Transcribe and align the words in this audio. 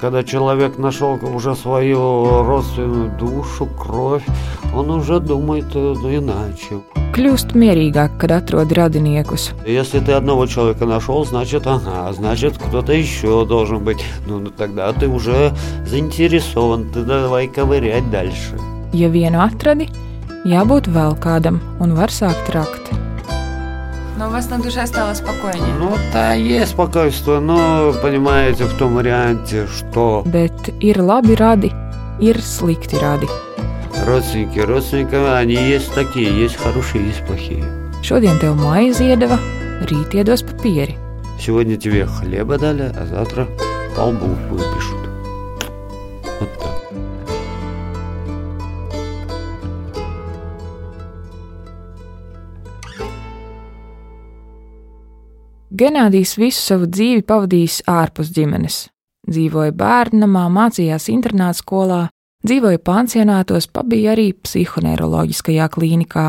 Когда 0.00 0.22
человек 0.22 0.76
нашел 0.76 1.18
уже 1.34 1.54
свою 1.54 2.42
родственную 2.42 3.16
душу, 3.18 3.66
кровь, 3.66 4.24
он 4.74 4.90
уже 4.90 5.20
думает 5.20 5.74
э, 5.74 5.94
иначе. 6.18 6.82
Kļūst 7.16 7.54
mierīgāk, 7.56 8.18
kad 8.20 8.30
atrod 8.30 8.74
radiniekus. 8.76 9.54
Если 9.64 10.00
ты 10.00 10.12
одного 10.12 10.46
человека 10.46 10.84
нашел, 10.84 11.24
значит, 11.24 11.66
ага, 11.66 12.12
значит, 12.12 12.58
кто-то 12.58 12.92
еще 12.92 13.46
должен 13.46 13.84
быть. 13.84 14.04
Ну, 14.26 14.38
ну 14.38 14.50
тогда 14.50 14.92
ты 14.92 15.08
уже 15.08 15.54
заинтересован, 15.86 16.90
ты 16.92 17.02
давай 17.02 17.48
ковырять 17.48 18.10
дальше. 18.10 18.60
Ja 18.92 19.08
vienu 19.08 19.40
atradi, 19.40 19.88
jābūt 20.44 20.92
vēl 20.92 21.16
kādam 21.16 21.60
un 21.80 21.96
var 21.96 22.12
sākt 22.12 22.52
rakt. 22.52 22.99
Но 24.20 24.28
у 24.28 24.30
вас 24.30 24.48
на 24.48 24.58
душе 24.58 24.86
стало 24.86 25.12
спокойнее. 25.14 25.74
Ну, 25.78 25.94
да, 26.12 26.32
есть 26.34 26.70
спокойствие, 26.72 27.38
но, 27.40 27.92
понимаете, 28.02 28.64
в 28.64 28.74
том 28.78 28.94
варианте, 28.94 29.66
что 29.66 30.22
Bet 30.24 30.72
ir 30.80 30.96
labi 30.96 31.34
radi, 31.36 31.70
ir 32.20 32.40
slikti 32.40 32.96
radi. 32.98 33.28
родственники, 34.06 34.58
родственники, 34.58 35.14
они 35.14 35.54
есть 35.54 35.92
такие, 35.94 36.28
есть 36.42 36.56
хорошие, 36.56 37.06
есть 37.06 37.24
плохие. 37.26 37.64
Šodien 38.02 38.38
tev 38.38 38.54
maizi 38.56 39.04
iedeva, 39.10 39.38
rīt 39.84 40.14
iedos 40.14 40.42
papieri. 40.44 40.96
Сегодня 41.38 41.76
тебе 41.76 42.06
хлеба 42.06 42.56
дали, 42.58 42.90
а 42.96 43.04
завтра 43.06 43.46
по 43.96 44.02
лбу 44.02 44.26
выпишут. 44.48 45.10
Вот 46.40 46.48
так. 46.58 46.69
Genādijs 55.71 56.35
visu 56.35 56.59
savu 56.59 56.87
dzīvi 56.91 57.21
pavadījis 57.23 57.83
ārpus 57.87 58.33
ģimenes. 58.35 58.89
Dzīvoja 59.31 59.71
bērnamā, 59.71 60.49
mācījās 60.51 61.07
internāta 61.13 61.61
skolā, 61.61 61.99
dzīvoja 62.43 62.81
pansionātos, 62.83 63.69
pabija 63.71 64.11
arī 64.11 64.33
psihoneiroloģiskajā 64.35 65.69
klīnikā. 65.71 66.25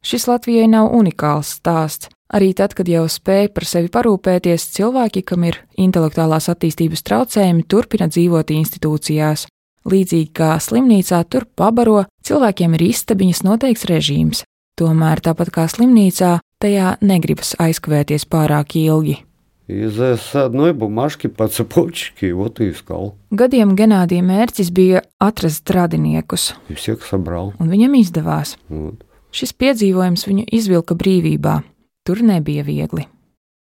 Šis 0.00 0.24
Latvijai 0.30 0.70
nav 0.72 0.94
unikāls 0.96 1.52
stāsts. 1.58 2.08
Arī 2.32 2.52
tad, 2.56 2.72
kad 2.78 2.88
jau 2.88 3.04
spēja 3.10 3.50
par 3.52 3.66
sevi 3.66 3.90
parūpēties, 3.92 4.68
cilvēki, 4.76 5.24
kam 5.28 5.44
ir 5.44 5.58
intelektuālās 5.76 6.46
attīstības 6.52 7.02
traucējumi, 7.04 7.66
turpina 7.66 8.06
dzīvot 8.08 8.52
institūcijās. 8.54 9.48
Līdzīgi 9.90 10.30
kā 10.38 10.54
slimnīcā, 10.62 11.24
tur 11.28 11.48
pabaro, 11.58 12.04
cilvēkiem 12.24 12.78
ir 12.78 12.86
istabiņas 12.86 13.42
noteikts 13.44 13.88
režīms. 13.90 14.44
Tomēr, 14.78 15.20
tāpat 15.26 15.50
kā 15.52 15.66
slimnīcā, 15.68 16.38
tajā 16.63 16.97
negribas 17.01 17.55
aizkavēties 17.59 18.25
pārāk 18.25 18.75
ilgi. 18.75 19.21
Из 19.67 19.97
с 19.99 20.35
одной 20.35 20.73
бумажки 20.73 21.25
по 21.27 21.47
цепочке 21.47 22.33
вот 22.33 22.59
и 22.59 22.69
искал. 22.69 23.15
Gadiem 23.31 23.75
Genādija 23.75 24.21
mērķis 24.21 24.69
bija 24.71 25.01
atrast 25.19 25.65
radiniekus, 25.69 26.53
И 26.69 26.75
всех 26.75 27.03
собрал. 27.03 27.53
un 27.59 27.69
viņam 27.69 27.95
izdevās. 27.97 28.57
Вот. 28.69 29.03
Šis 29.31 29.53
piedzīvojums 29.53 30.27
viņu 30.27 30.45
izvilka 30.51 30.93
brīvībā. 30.93 31.63
Tur 32.05 32.21
nebija 32.21 32.63
viegli. 32.63 33.07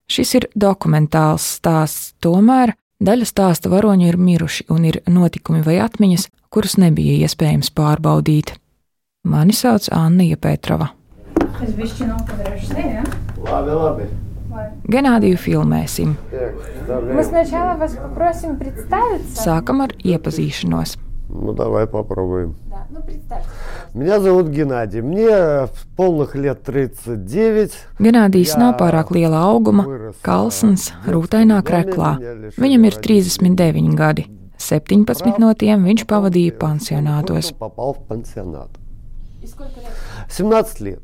Šis 0.08 0.36
ir 0.36 0.45
dokumentāls 0.56 1.42
stāsts, 1.58 2.14
tomēr 2.22 2.76
daļa 3.02 3.26
stāsta 3.26 3.67
varoņi 3.70 4.08
ir 4.08 4.17
miruši 4.17 4.67
un 4.70 4.86
ir 4.86 5.02
notikumi 5.08 5.64
vai 5.66 5.80
atmiņas, 5.81 6.30
kurus 6.50 6.78
nebija 6.78 7.26
iespējams 7.26 7.73
pārbaudīt. 7.73 8.53
Mani 9.26 9.53
sauc 9.53 9.90
Anna 9.92 10.36
Petrova. 10.38 10.94
Es 11.64 11.73
bišķi 11.73 12.08
nokavēšu, 12.12 12.78
ja? 12.78 13.03
Labi, 13.48 13.76
labi. 13.81 14.08
Genādiju 14.88 15.38
filmēsim. 15.38 16.16
Мы 17.14 17.23
сначала 17.23 17.78
вас 17.78 17.94
попросим 17.94 18.58
представиться. 18.58 19.44
Sākam 19.44 19.81
ar 19.84 19.94
iepazīšanos. 20.03 20.98
Ну, 21.30 21.53
давай 21.53 21.88
попробуем. 21.88 22.56
Да, 22.70 22.88
ну 22.90 23.02
представьте. 23.02 23.48
Меня 23.94 24.20
зовут 24.20 24.47
Геннадий. 24.47 25.02
Мне 25.02 25.68
полных 25.97 26.35
лет 26.35 26.63
39. 26.63 27.74
Genādijs 28.00 28.56
nav 28.58 28.78
pārāk 28.80 29.12
liela 29.12 29.44
auguma, 29.52 30.13
kalns, 30.24 30.94
rūtainā 31.06 31.59
kreklā. 31.68 32.16
Viņam 32.58 32.88
ir 32.88 32.96
39 32.96 33.94
gadi. 33.96 34.28
17 34.58 35.38
no 35.38 35.52
tiem 35.53 35.84
viņš 35.85 36.08
pavadīja 36.08 36.56
pansionātos. 36.58 37.53
Попал 37.59 37.94
в 37.94 38.08
пансионат. 38.08 38.69
И 39.41 39.47
сколько 39.47 39.80
лет? 39.80 39.91
17 40.30 40.80
лет. 40.81 41.02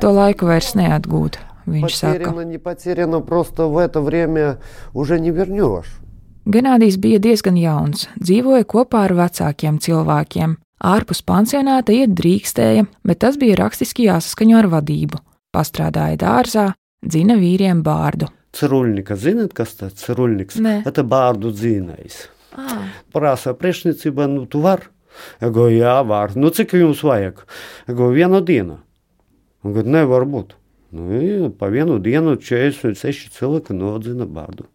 To 0.00 0.12
laiku 0.16 0.48
vairs 0.48 0.72
neatgūt, 0.78 1.38
viņš 1.66 1.94
saka. 1.94 2.18
Потеряно, 2.18 2.44
не 2.44 2.58
потеряно, 2.58 3.20
просто 3.20 3.68
в 3.68 3.78
это 3.78 4.00
время 4.00 4.58
уже 4.92 5.20
не 5.20 5.30
вернешь. 5.30 5.98
Genādijs 6.44 6.96
bija 6.98 7.20
diezgan 7.22 7.54
jauns, 7.54 8.08
dzīvoja 8.18 8.66
kopā 8.66 9.04
ar 9.06 9.14
vecākiem 9.14 9.78
cilvēkiem. 9.78 10.56
Ārpus 10.82 11.22
pansionāta 11.22 11.94
iet 11.94 12.16
drīkstēja, 12.18 12.88
bet 13.06 13.20
tas 13.22 13.38
bija 13.38 13.54
rakstiski 13.60 14.08
jāsaskaņo 14.08 14.58
ar 14.58 14.66
vadību. 14.72 15.20
Pastrādāja 15.54 16.18
dārzā, 16.18 16.64
dzina 16.98 17.36
vīriem 17.38 17.84
bārdu. 17.86 18.26
Цирульника, 18.52 19.14
зинит, 19.16 19.54
kas 19.54 19.76
tas 19.78 19.94
цирульникс? 19.96 20.58
Nē. 20.58 20.82
Это 20.84 21.06
bārdu 21.06 21.54
dzīnais. 21.54 22.26
Ah. 22.52 22.90
Prasa 23.14 23.54
priekšniecība, 23.54 24.26
nu 24.28 24.44
tu 24.50 24.60
var? 24.60 24.90
Es 25.40 25.52
goju, 25.52 25.78
jā, 25.78 25.94
var. 26.04 26.34
Nu 26.36 26.50
cik 26.50 26.74
jums 26.76 27.00
vajag? 27.06 27.46
Es 27.86 27.94
goju, 27.94 28.12
vienu 28.18 28.42
dienu. 28.44 28.80
Un 29.66 29.74
kad 29.76 29.86
nevar 29.86 30.26
būt. 30.26 30.56
Nu, 30.92 31.08
i 31.16 31.50
pa 31.56 31.70
vienu 31.72 31.96
dienu 32.02 32.36
46 32.36 33.32
cilvēki 33.36 33.76
nodzina 33.76 34.26
bārdu. 34.28 34.66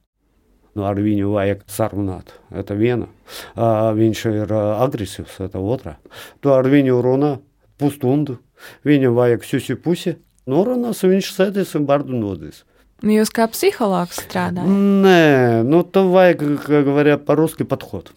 Nu, 0.78 0.85
ar 0.85 1.00
viņu 1.01 1.33
vajag 1.33 1.63
sarunāt. 1.69 2.35
Это 2.53 2.78
viena. 2.78 3.09
А, 3.55 3.94
viņš 3.97 4.23
ir 4.29 4.53
ā, 4.53 4.63
agresīvs, 4.85 5.39
это 5.45 5.57
otrā. 5.57 5.97
Tu 6.41 6.53
ar 6.53 6.69
viņu 6.69 7.00
runā 7.01 7.38
pusstundu. 7.81 8.38
Viņam 8.85 9.17
vajag 9.17 9.45
susi-pusi. 9.45 10.17
Norunās, 10.47 11.03
un 11.03 11.16
viņš 11.16 11.31
sēdēs 11.33 11.75
un 11.78 11.88
bārdu 11.89 12.17
nodīs. 12.17 12.63
Nu, 13.01 13.13
Jūs 13.13 13.29
kā 13.33 13.45
psihologs 13.51 14.22
strādājat? 14.23 14.69
Не, 14.69 15.61
ну 15.66 15.83
то 15.83 16.07
вайк, 16.09 16.39
как 16.39 16.85
говорят 16.85 17.25
по-русски, 17.25 17.63
подход. 17.63 18.13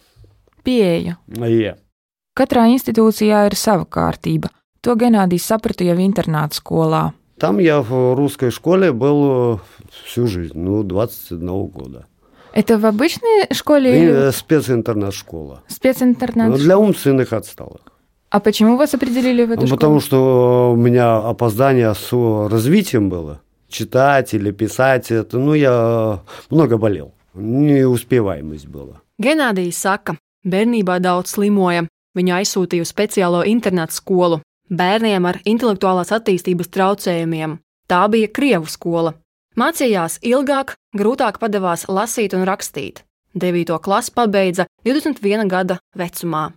Pieeja. 0.63 1.17
Е. 1.29 1.75
Katrā 2.37 2.65
institūcijā 2.73 3.45
ir 3.49 3.57
sava 3.57 3.85
kārtība. 3.85 4.49
To 4.85 4.95
Genādijs 4.95 5.45
saprata 5.45 5.83
jau 5.85 5.97
internāta 6.01 6.57
skolā. 6.57 7.13
Там 7.37 7.59
я 7.59 7.81
в 7.81 8.15
русской 8.15 8.51
школе 8.51 8.91
был 8.91 9.55
э, 9.55 9.57
всю 10.05 10.27
жизнь, 10.27 10.57
ну, 10.57 10.83
21 10.83 11.65
года. 11.67 12.05
Это 12.53 12.77
в 12.77 12.85
обычной 12.85 13.47
школе 13.53 13.93
И, 13.93 14.03
или 14.03 14.27
э, 14.27 14.31
специнтернат-школа. 14.31 15.61
специнтернат? 15.67 16.49
Ну, 16.49 16.57
для 16.57 16.77
умственных 16.77 17.33
отсталых. 17.33 17.81
А 18.29 18.39
почему 18.39 18.77
вас 18.77 18.93
определили 18.93 19.43
в 19.45 19.51
эту 19.51 19.61
Ну, 19.61 19.67
школу? 19.67 19.77
потому 19.77 19.99
что 19.99 20.71
у 20.73 20.75
меня 20.75 21.17
опоздание 21.17 21.93
с 21.93 22.11
развитием 22.49 23.09
было. 23.09 23.41
Читать 23.69 24.33
или 24.33 24.51
писать, 24.51 25.11
это, 25.11 25.37
ну, 25.39 25.53
я 25.53 26.19
много 26.49 26.77
болел. 26.77 27.13
Неуспеваемость 27.33 28.67
была. 28.67 29.01
Genādijs 29.21 29.77
saka, 29.77 30.15
bērnībā 30.45 30.99
daudz 30.99 31.31
slimoja. 31.35 31.85
Viņu 32.17 32.33
aizsūtīja 32.41 32.81
uz 32.83 32.91
speciālo 32.91 33.43
internetu 33.47 33.93
skolu 33.95 34.41
bērniem 34.70 35.26
ar 35.28 35.40
intelektuālās 35.44 36.12
attīstības 36.14 36.70
traucējumiem. 36.74 37.58
Tā 37.86 38.02
bija 38.10 38.30
Krievu 38.32 38.70
skola. 38.70 39.14
Mācījās 39.56 40.18
ilgāk, 40.26 40.74
grūtāk 40.96 41.38
padavās 41.40 41.86
lasīt 41.88 42.34
un 42.36 42.44
rakstīt. 42.48 43.04
9. 43.36 43.76
klasi 43.84 44.12
pabeidza 44.16 44.64
21 44.84 45.48
gada 45.48 45.76
vecumā. 45.96 46.50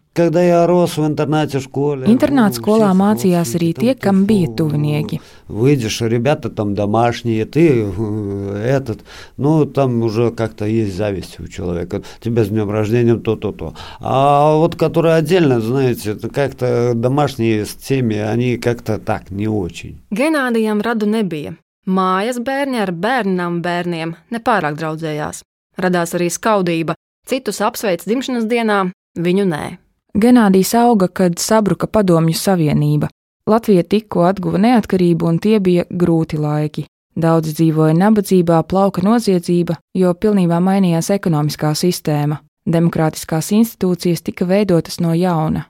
Internāta 2.12 2.60
skolā 2.60 2.90
mācījās 2.96 3.54
arī 3.60 3.74
tie, 3.76 3.94
kam 4.00 4.24
bija 4.28 4.52
tuvinieki 4.60 5.20
Выйдешь, 5.49 6.01
ребята 6.01 6.51
там 6.51 6.75
домашние, 6.75 7.45
ты 7.45 7.85
э, 7.85 8.63
этот, 8.65 9.01
ну 9.37 9.65
там 9.65 10.03
уже 10.03 10.31
как-то 10.31 10.65
есть 10.65 10.97
зависть 10.97 11.41
у 11.41 11.49
человека. 11.49 12.03
Тебя 12.21 12.45
с 12.45 12.49
днем 12.49 12.71
рождения 12.71 13.17
то-то-то. 13.17 13.75
А 14.01 14.55
вот 14.57 14.77
которые 14.77 15.17
отдельно, 15.17 15.61
знаете, 15.61 16.13
это 16.13 16.29
как-то 16.29 16.93
домашние 16.95 17.67
с 17.67 17.75
теми, 17.75 18.17
они 18.17 18.57
как-то 18.57 18.99
так 18.99 19.31
не 19.31 19.49
очень. 19.49 20.01
Genādijam 20.11 20.81
radu 20.81 21.07
nebija. 21.07 21.55
Mājas 21.87 22.39
bērni 22.41 22.79
ar 22.81 22.93
bērnām 22.97 23.61
bērniem 23.65 24.15
nepārāk 24.33 24.79
draudzējās. 24.79 25.43
Radās 25.77 26.15
arī 26.17 26.31
skaudība. 26.33 26.95
Citus 27.29 27.61
apsveic 27.61 28.05
dzimšanas 28.05 28.47
dienā, 28.49 28.79
viņu 29.17 29.45
nē. 29.49 29.65
Genādijs 30.15 30.75
auga, 30.79 31.09
kad 31.09 31.41
sabruka 31.43 31.89
Padomju 31.91 32.37
Savienība. 32.39 33.09
Latvija 33.50 33.84
tikko 33.84 34.28
atguva 34.30 34.62
neatkarību, 34.62 35.26
un 35.26 35.40
tie 35.42 35.58
bija 35.60 35.88
grūti 35.90 36.38
laiki. 36.38 36.86
Daudzi 37.20 37.56
dzīvoja 37.58 37.96
nabadzībā, 37.98 38.62
plauka 38.70 39.02
noziedzība, 39.04 39.80
jo 39.98 40.14
pilnībā 40.14 40.60
mainījās 40.62 41.10
ekonomiskā 41.16 41.74
sistēma. 41.76 42.40
Demokrātiskās 42.70 43.50
institūcijas 43.58 44.22
tika 44.22 44.46
veidotas 44.46 45.00
no 45.02 45.16
jauna. 45.18 45.66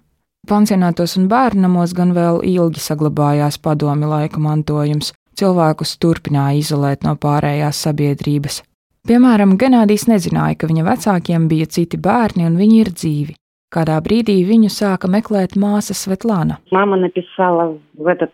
Pansionātos 0.50 1.16
un 1.20 1.30
bērnamos 1.32 1.96
gan 1.96 2.12
vēl 2.16 2.42
ilgi 2.52 2.84
saglabājās 2.84 3.60
padomi 3.64 4.10
laika 4.10 4.42
mantojums. 4.44 5.14
Cilvēkus 5.40 5.96
turpināja 6.04 6.60
izolēt 6.60 7.08
no 7.08 7.16
pārējās 7.16 7.80
sabiedrības. 7.86 8.64
Piemēram, 9.08 9.56
Genādijs 9.58 10.10
nezināja, 10.12 10.58
ka 10.60 10.68
viņa 10.68 10.84
vecākiem 10.84 11.48
bija 11.48 11.70
citi 11.72 11.98
bērni 11.98 12.44
un 12.50 12.60
viņi 12.60 12.82
ir 12.84 12.92
dzīvi. 12.92 13.39
Kādā 13.75 13.97
brīdī 14.05 14.37
viņu 14.47 14.71
sāka 14.71 15.09
meklēt 15.11 15.57
māsa 15.59 15.95
Svetlana. 15.99 16.61
Мама 16.71 16.97
написала 16.97 17.79
в 17.95 18.07
этот 18.07 18.31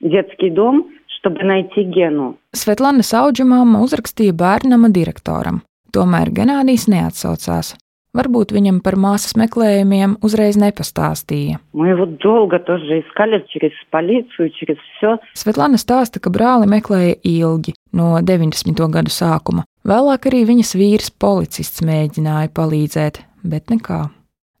детский 0.00 0.50
дом, 0.50 0.90
чтобы 1.06 1.42
найти 1.44 1.84
Гену. 1.84 2.36
Svetlana 2.52 3.02
auģumāma 3.02 3.82
uzrakstīja 3.84 4.34
bērnama 4.34 4.90
direktoram, 4.90 5.62
tomēr 5.94 6.32
Genādijs 6.34 6.88
neatsaucās. 6.90 7.76
Varbūt 8.12 8.50
viņam 8.52 8.82
par 8.84 8.98
māsas 9.00 9.32
meklējumiem 9.40 10.18
uzreiz 10.20 10.58
nepastāstīja. 10.60 11.60
Мы 11.72 11.88
его 11.88 12.04
долго 12.04 12.58
тоже 12.58 13.00
искали 13.00 13.42
через 13.48 13.72
полицию, 13.90 14.50
через 14.50 14.76
все. 14.96 15.16
Svetlana 15.32 15.80
stāsta, 15.80 16.20
ka 16.20 16.28
brāli 16.28 16.68
meklēja 16.68 17.16
ilgi, 17.24 17.72
no 17.92 18.18
90. 18.20 18.76
gadu 18.92 19.08
sākuma. 19.08 19.64
Vēlāk 19.88 20.28
arī 20.28 20.42
viņas 20.44 20.74
vīrs, 20.76 21.08
policists, 21.08 21.80
mēģināja 21.80 22.52
palīdzēt, 22.52 23.22
bet 23.48 23.72
nekā. 23.72 24.10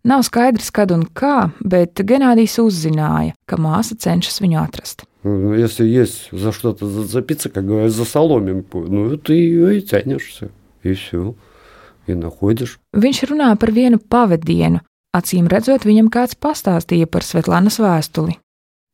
Nav 0.06 0.24
skaidrs, 0.26 0.72
kad 0.74 0.90
un 0.90 1.04
kā, 1.06 1.52
bet 1.62 2.00
Genādijs 2.02 2.58
uzzināja, 2.58 3.36
ka 3.46 3.58
māsa 3.60 3.94
cenšas 3.94 4.40
viņu 4.42 4.58
atrast. 4.58 5.04
Ну, 5.22 5.54
Если 5.54 5.86
есть 5.86 6.28
за 6.32 6.50
что-то 6.50 6.88
зацепиться, 6.88 7.48
как 7.48 7.64
говорят, 7.64 7.92
за 7.92 8.04
соломинку, 8.04 8.80
ну, 8.80 9.16
ты 9.16 9.34
ее 9.34 9.78
и 9.78 9.80
тянешься, 9.80 10.50
и 10.82 10.94
все, 10.94 11.34
и 12.08 12.14
находишь. 12.14 12.80
Viņš 12.92 13.30
runā 13.30 13.54
par 13.56 13.70
vienu 13.70 13.98
pavadienu, 14.02 14.80
acīm 15.14 15.46
redzot, 15.46 15.86
viņam 15.86 16.10
kāds 16.10 16.34
pastāstīja 16.34 17.06
par 17.06 17.22
Svetlanas 17.22 17.78
vēstuli. 17.78 18.34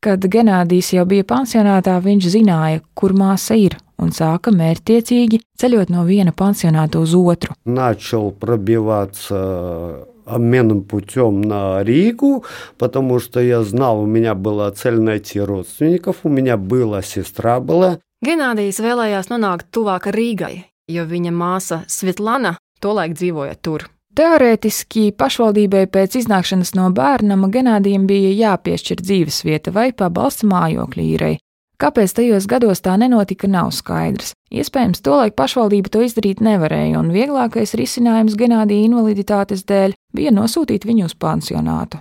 Kad 0.04 0.20
Genādijs 0.20 0.92
jau 0.92 1.06
bija 1.08 1.25
pansionātā, 1.25 1.96
viņš 2.04 2.28
zināja, 2.36 2.82
kur 2.94 3.16
māsa 3.16 3.56
ir, 3.56 3.78
un 3.98 4.12
sāka 4.12 4.52
mērķtiecīgi 4.52 5.40
ceļot 5.58 5.88
no 5.90 6.04
viena 6.04 6.36
pansionāta 6.36 7.00
uz 7.00 7.16
otru. 7.16 7.56
Начал 7.64 8.30
пробиваться 8.30 10.06
обменным 10.25 10.82
путем 10.82 11.40
на 11.40 11.82
Ригу, 11.82 12.44
потому 12.78 13.19
что 13.19 13.40
я 13.40 13.62
знал, 13.62 14.00
у 14.00 14.06
меня 14.06 14.34
была 14.34 14.70
цель 14.70 15.00
найти 15.00 15.40
родственников, 15.40 16.19
у 16.22 16.28
меня 16.28 16.56
была 16.56 17.02
сестра 17.02 17.60
была. 17.60 17.98
Genādijs 18.25 18.80
vēlējās 18.82 19.30
nonākt 19.30 19.69
tuvāk 19.70 20.08
Rīgai, 20.10 20.64
jo 20.90 21.04
viņa 21.06 21.30
māsa 21.30 21.84
Svetlana 21.86 22.56
tolaik 22.82 23.14
dzīvoja 23.14 23.54
tur. 23.62 23.86
Teorētiski 24.19 25.12
pašvaldībai 25.14 25.84
pēc 25.94 26.16
iznākšanas 26.19 26.72
no 26.75 26.88
bērnama 26.90 27.50
Genādijam 27.54 28.08
bija 28.10 28.32
jāpiešķir 28.34 29.04
dzīvesvieta 29.04 29.70
vai 29.70 29.92
pabalsts 29.94 30.42
mājokļa 30.48 31.04
īrei. 31.04 31.36
Kāpēc 31.81 32.13
tajos 32.15 32.45
gados 32.47 32.83
tā 32.85 32.93
nenotika, 33.01 33.49
nav 33.49 33.71
skaidrs. 33.73 34.33
Iespējams, 34.53 35.01
tolaik 35.03 35.35
pašvaldība 35.39 35.89
to 35.91 36.03
izdarīt 36.05 36.43
nevarēja, 36.45 36.99
un 36.99 37.09
vieglākais 37.11 37.73
risinājums 37.79 38.37
Genādija 38.39 38.85
invaliditātes 38.85 39.65
dēļ 39.67 39.95
bija 40.13 40.33
nosūtīt 40.35 40.85
viņu 40.85 41.09
uz 41.09 41.15
pansionātu. 41.17 41.99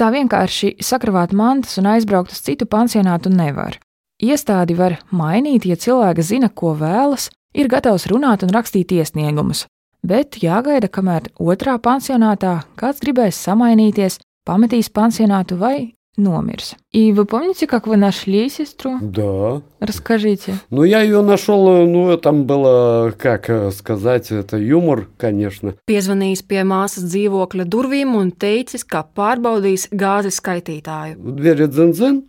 Tā 0.00 0.08
vienkārši 0.14 0.78
sakravāt 0.80 1.34
mantas 1.36 1.76
un 1.76 1.90
aizbraukt 1.92 2.32
uz 2.32 2.40
citu 2.40 2.64
pansionātu 2.64 3.28
nevar. 3.28 3.76
Iestādi 4.20 4.76
var 4.76 4.98
mainīt, 5.12 5.66
ja 5.68 5.76
cilvēks 5.76 6.32
zina, 6.32 6.48
ko 6.48 6.72
vēlas, 6.76 7.28
ir 7.52 7.68
gatavs 7.68 8.08
runāt 8.08 8.44
un 8.44 8.52
rakstīt 8.56 8.92
iesniegumus, 8.96 9.66
bet 10.00 10.40
jāgaida, 10.40 10.88
kamēr 10.88 11.28
otrā 11.36 11.76
pansionātā 11.76 12.62
kāds 12.80 13.04
gribēs 13.04 13.40
samainīties, 13.44 14.18
pametīs 14.48 14.88
pansionātu 14.92 15.60
vai 15.60 15.92
nomirs. 16.20 16.76
И 16.92 17.12
вы 17.12 17.24
помните, 17.24 17.66
как 17.66 17.86
вы 17.86 17.96
нашли 17.96 18.48
сестру? 18.48 18.98
Да. 19.00 19.62
Расскажите. 19.78 20.54
Ну, 20.70 20.84
я 20.84 21.02
ее 21.02 21.22
нашел, 21.22 21.86
ну, 21.86 22.16
там 22.16 22.44
было, 22.44 23.14
как 23.16 23.48
э, 23.48 23.70
сказать, 23.70 24.30
это 24.30 24.56
юмор, 24.56 25.08
конечно. 25.16 25.74
Piezvanījis 25.86 26.42
pie 26.50 26.64
māsas 26.66 27.06
dzīvokļa 27.06 27.64
durvīm 27.70 28.16
un 28.18 28.32
teicis, 28.32 28.84
ka 28.84 29.04
pārbaudīs 29.04 29.88
gāzes 29.90 30.42
skaitītāju. 30.42 31.16
В 31.18 31.36
двери 31.38 31.70
дзен-дзен, 31.70 32.24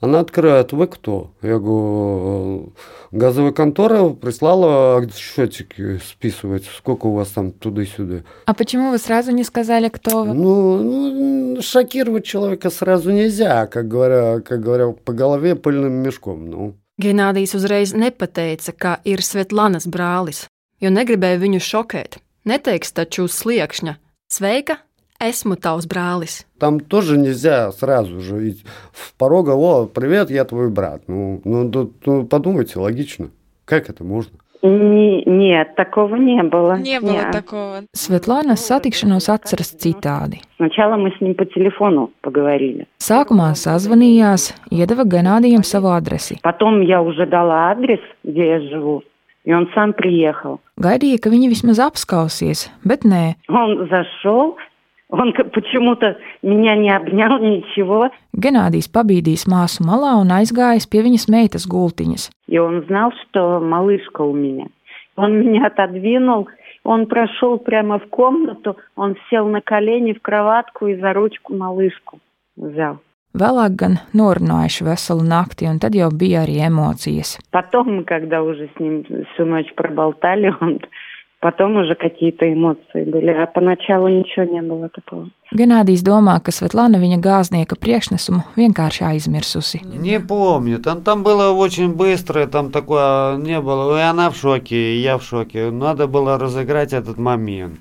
она 0.00 0.20
открывает, 0.20 0.72
вы 0.72 0.86
кто? 0.86 1.32
Я 1.42 1.58
говорю, 1.58 2.72
«Э, 3.12 3.16
газовая 3.16 3.52
контора 3.52 4.10
прислала 4.10 5.06
счетчики 5.14 5.98
списывать, 5.98 6.64
сколько 6.64 7.06
у 7.06 7.14
вас 7.14 7.28
там 7.28 7.52
туда-сюда. 7.52 8.22
А 8.44 8.54
почему 8.54 8.90
вы 8.90 8.98
сразу 8.98 9.32
не 9.32 9.44
сказали, 9.44 9.88
кто 9.88 10.24
вы? 10.24 10.34
Ну, 10.34 10.82
ну, 10.82 11.62
шокировать 11.62 12.24
человека 12.24 12.70
сразу 12.70 13.10
нельзя, 13.10 13.66
как 13.66 13.88
говоря, 13.88 14.40
как 14.40 14.60
говоря, 14.60 14.92
по 14.92 15.12
голове 15.12 15.56
пыльным 15.56 15.92
мешком. 15.92 16.50
Ну, 16.50 16.74
Genādijs 16.96 17.52
uzreiz 17.52 17.92
nepateica, 17.92 18.72
ka 18.72 18.92
ir 19.04 19.20
Svetlanas 19.20 19.84
brālis, 19.84 20.46
jo 20.80 20.88
negribēja 20.88 21.36
viņu 21.42 21.60
šokēt. 21.60 22.16
Neteiks 22.48 22.94
taču 22.96 23.26
uz 23.28 23.36
sliekšņa: 23.36 23.98
Sveika, 24.32 24.78
esmu 25.19 25.55
tavs 25.55 25.85
brālis. 25.87 26.45
там 26.59 26.79
тоже 26.79 27.17
нельзя 27.17 27.71
сразу 27.71 28.19
же 28.21 28.37
ведь 28.37 28.63
в 28.91 29.13
порога, 29.17 29.51
о, 29.51 29.85
привет, 29.85 30.29
я 30.31 30.45
твой 30.45 30.69
брат. 30.69 31.03
Ну, 31.07 31.41
ну, 31.45 31.69
тут, 31.69 31.93
ну, 32.05 32.25
подумайте, 32.25 32.79
логично. 32.79 33.29
Как 33.65 33.89
это 33.89 34.03
можно? 34.03 34.37
Не- 34.63 35.23
нет, 35.25 35.75
такого 35.75 36.15
не 36.17 36.43
было. 36.43 36.77
Не 36.77 36.99
было 36.99 37.11
Неа. 37.11 37.31
такого. 37.31 37.81
Svetlana 37.95 38.55
satikšanos 38.55 39.27
atceras 39.27 39.73
citādi. 39.75 40.37
Сначала 40.57 40.97
мы 40.97 41.11
с 41.17 41.19
ним 41.21 41.33
по 41.33 41.45
телефону 41.45 42.11
поговорили. 42.21 42.85
Sākumā 42.99 43.55
sazvanījās, 43.57 44.53
iedeva 44.69 45.03
Genādijam 45.03 45.63
savu 45.63 45.89
adresi. 45.89 46.37
Потом 46.43 46.81
я 46.81 47.01
уже 47.01 47.25
дала 47.25 47.71
адрес, 47.71 47.99
где 48.23 48.47
я 48.47 48.59
живу, 48.59 49.01
и 49.45 49.51
он 49.51 49.67
сам 49.73 49.93
приехал. 49.93 50.59
Gaidīja, 50.77 51.17
ka 51.17 51.29
viņi 51.31 51.49
vismaz 51.49 51.79
apskausies, 51.79 52.69
bet 52.85 53.01
nē, 53.03 53.33
Он 53.49 53.89
зашел, 53.89 54.57
он 55.09 55.33
как- 55.33 55.51
почему-то 55.51 56.17
меня 56.41 56.75
не 56.75 56.89
обнял, 56.89 57.37
ничего. 57.39 58.09
Genādijs 58.35 58.87
pabīdīs 58.91 59.45
māsu 59.47 59.83
malā 59.83 60.15
un 60.21 60.31
aizgājis 60.31 60.87
pie 60.89 61.03
viņas 61.03 61.27
meitas 61.29 61.67
gultiņas. 61.67 62.29
И 62.47 62.57
он 62.57 62.83
знал, 62.87 63.11
что 63.21 63.59
малышка 63.59 64.21
у 64.21 64.33
меня. 64.33 64.67
Он 65.17 65.37
меня 65.39 65.67
отодвинул, 65.67 66.47
он 66.83 67.05
прошел 67.05 67.57
прямо 67.57 67.99
в 67.99 68.07
комнату, 68.09 68.77
он 68.95 69.15
сел 69.29 69.47
на 69.47 69.61
колени 69.61 70.13
в 70.13 70.21
кроватку 70.21 70.87
и 70.87 70.95
за 70.95 71.13
ручку 71.13 71.53
малышку 71.53 72.19
взял. 72.55 72.99
Vēlāk 73.33 73.75
gan 73.79 73.93
norunājuši 74.13 74.83
veselu 74.89 75.23
nakti, 75.23 75.63
un 75.71 75.77
tad 75.79 75.95
jau 75.95 76.09
bija 76.11 76.41
arī 76.43 76.67
emocijas. 76.67 77.37
Потом, 77.51 78.03
когда 78.03 78.43
уже 78.43 78.67
с 78.75 78.79
ним 78.79 79.05
всю 79.33 79.45
ночь 79.45 79.73
проболтали, 79.75 80.53
он 80.59 80.79
потом 81.41 81.75
уже 81.75 81.95
какие-то 81.95 82.51
эмоции 82.51 83.03
были. 83.03 83.31
А 83.31 83.45
поначалу 83.47 84.07
ничего 84.07 84.45
не 84.45 84.61
было 84.61 84.89
такого. 84.89 85.27
Genādijs 85.51 85.99
domā, 86.05 86.39
ka 86.39 86.53
Svetlana 86.55 86.95
viņa 87.01 87.17
gāznieka 87.19 87.75
priekšnesumu 87.75 88.55
vienkārši 88.55 89.03
aizmirsusi. 89.03 89.81
Не 89.83 90.19
помню. 90.19 90.79
Там, 90.79 91.01
там 91.03 91.23
было 91.23 91.51
очень 91.51 91.93
быстро, 91.93 92.45
там 92.47 92.71
такое 92.71 93.35
не 93.37 93.59
было. 93.59 93.97
И 93.99 94.01
она 94.01 94.29
в 94.29 94.37
шоке, 94.37 94.95
и 94.95 95.01
я 95.01 95.17
в 95.17 95.23
шоке. 95.23 95.71
Надо 95.71 96.07
было 96.07 96.37
разыграть 96.37 96.93
этот 96.93 97.17
момент. 97.17 97.79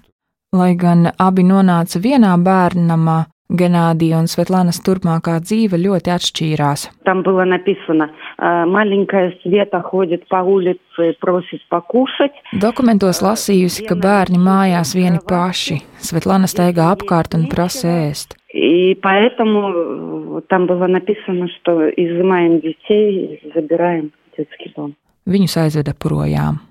Lai 0.52 0.74
gan 0.74 1.12
abi 1.16 1.44
nonāca 1.46 2.00
vienā 2.02 2.34
bērnamā, 2.34 3.26
Genādija 3.50 4.20
un 4.22 4.28
Svetlanas 4.30 4.78
turpmākā 4.86 5.40
dzīve 5.42 5.78
ļoti 5.82 6.12
atšķīrās. 6.14 6.84
Там 7.04 7.22
было 7.26 7.44
написано, 7.44 8.10
э, 8.38 8.64
маленькая 8.66 9.34
Света 9.42 9.82
ходит 9.82 10.28
по 10.28 10.36
улице, 10.36 11.16
просит 11.20 11.60
покушать. 11.68 12.32
Dokumentos 12.52 13.22
lasījusi, 13.22 13.88
ka 13.88 13.96
bērni 13.96 14.38
mājās 14.38 14.94
vieni 14.94 15.18
paši. 15.18 15.80
Svetlana 15.98 16.46
staigā 16.46 16.92
apkārt 16.94 17.34
un 17.34 17.48
prasa 17.50 17.88
ēst. 18.10 18.36
И 18.54 18.94
поэтому 18.94 20.38
э, 20.38 20.40
там 20.48 20.66
было 20.66 20.86
написано, 20.86 21.48
что 21.48 21.88
изымаем 21.90 22.60
детей 22.60 23.40
и 23.42 23.52
забираем 23.52 24.12
в 24.32 24.36
детский 24.36 24.72
дом. 24.76 24.94
Viņus 25.26 25.56
aizveda 25.58 25.94
projām. 25.94 26.62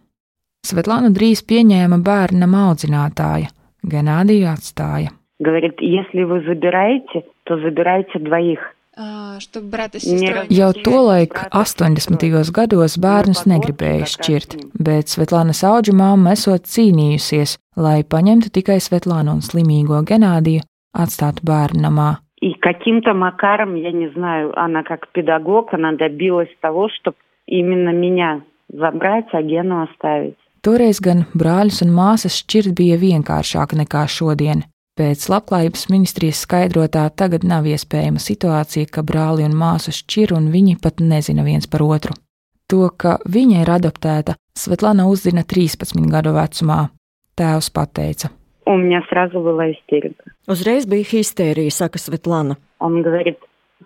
Svetlana 0.65 1.11
drīz 1.11 1.43
pieņēma 1.43 1.99
bērna 2.03 2.47
audzinātāja, 2.67 3.51
Genādiju 3.83 4.47
atstāja. 4.47 5.11
Говорит, 5.43 5.79
если 5.79 6.23
вы 6.23 6.41
забираете, 6.41 7.23
то 7.43 7.57
забирайте 7.57 8.19
двоих. 8.19 8.59
А, 8.97 9.39
чтобы 9.39 9.69
брата 9.69 9.99
с 9.99 10.03
Не 10.03 10.17
сестрой. 10.17 10.47
Jau 10.49 10.73
tolaik, 10.73 11.47
80. 11.53 12.51
gados, 12.51 12.97
bērnus 12.99 13.45
negribēja 13.47 14.03
šķirt, 14.03 14.57
bet 14.75 15.07
Svetlanas 15.07 15.63
auģa 15.63 15.93
māma 15.95 16.33
esot 16.35 16.67
cīnījusies, 16.67 17.55
lai 17.79 18.03
paņemtu 18.03 18.51
tikai 18.51 18.81
Svetlānu 18.83 19.37
un 19.37 19.39
slimīgo 19.39 20.03
Genādiju, 20.03 20.65
atstātu 20.91 21.47
bērnamā. 21.47 22.19
И 22.41 22.53
каким-то 22.53 23.13
макаром, 23.13 23.75
я 23.75 23.91
не 23.91 24.09
знаю, 24.09 24.51
она 24.59 24.83
как 24.83 25.07
педагог, 25.09 25.73
она 25.73 25.93
добилась 25.93 26.49
того, 26.61 26.89
чтобы 26.89 27.17
именно 27.45 27.89
меня 27.89 28.41
забрать, 28.69 29.27
а 29.31 29.41
Гену 29.41 29.83
оставить. 29.83 30.35
Toreiz 30.61 30.99
gan 30.99 31.23
brāļus 31.31 31.85
un 31.85 31.93
māsas 31.95 32.35
šķirt 32.43 32.75
bija 32.75 32.97
vienkāršāk 32.99 33.77
nekā 33.79 34.03
šodien. 34.11 34.65
Pēc 34.99 35.29
labklājības 35.31 35.85
ministrijas 35.87 36.41
skaidrotā 36.43 37.05
tagad 37.15 37.45
nav 37.47 37.67
iespējama 37.71 38.19
situācija, 38.19 38.89
ka 38.91 38.99
brāli 38.99 39.45
un 39.47 39.53
māsu 39.55 39.93
šķir 39.95 40.33
un 40.35 40.49
viņi 40.51 40.75
pat 40.83 40.99
nezina 40.99 41.45
viens 41.45 41.69
par 41.71 41.85
otru. 41.85 42.17
To, 42.67 42.89
ka 42.91 43.17
viņa 43.23 43.61
ir 43.63 43.71
adoptēta, 43.71 44.35
Svetlana 44.59 45.07
uzzina 45.07 45.45
13 45.47 46.03
gadu 46.11 46.35
vecumā. 46.35 46.89
Tēvs 47.39 47.71
pateica: 47.71 48.29
У 48.65 48.75
меня 48.77 49.01
сразу 49.09 49.39
была 49.39 49.71
истерика. 49.71 50.23
Uzreiz 50.47 50.85
bija 50.85 51.07
histērija, 51.07 51.71
saka 51.71 51.97
Svetlana. 51.97 52.57
Он 52.79 53.01
говорит, 53.01 53.39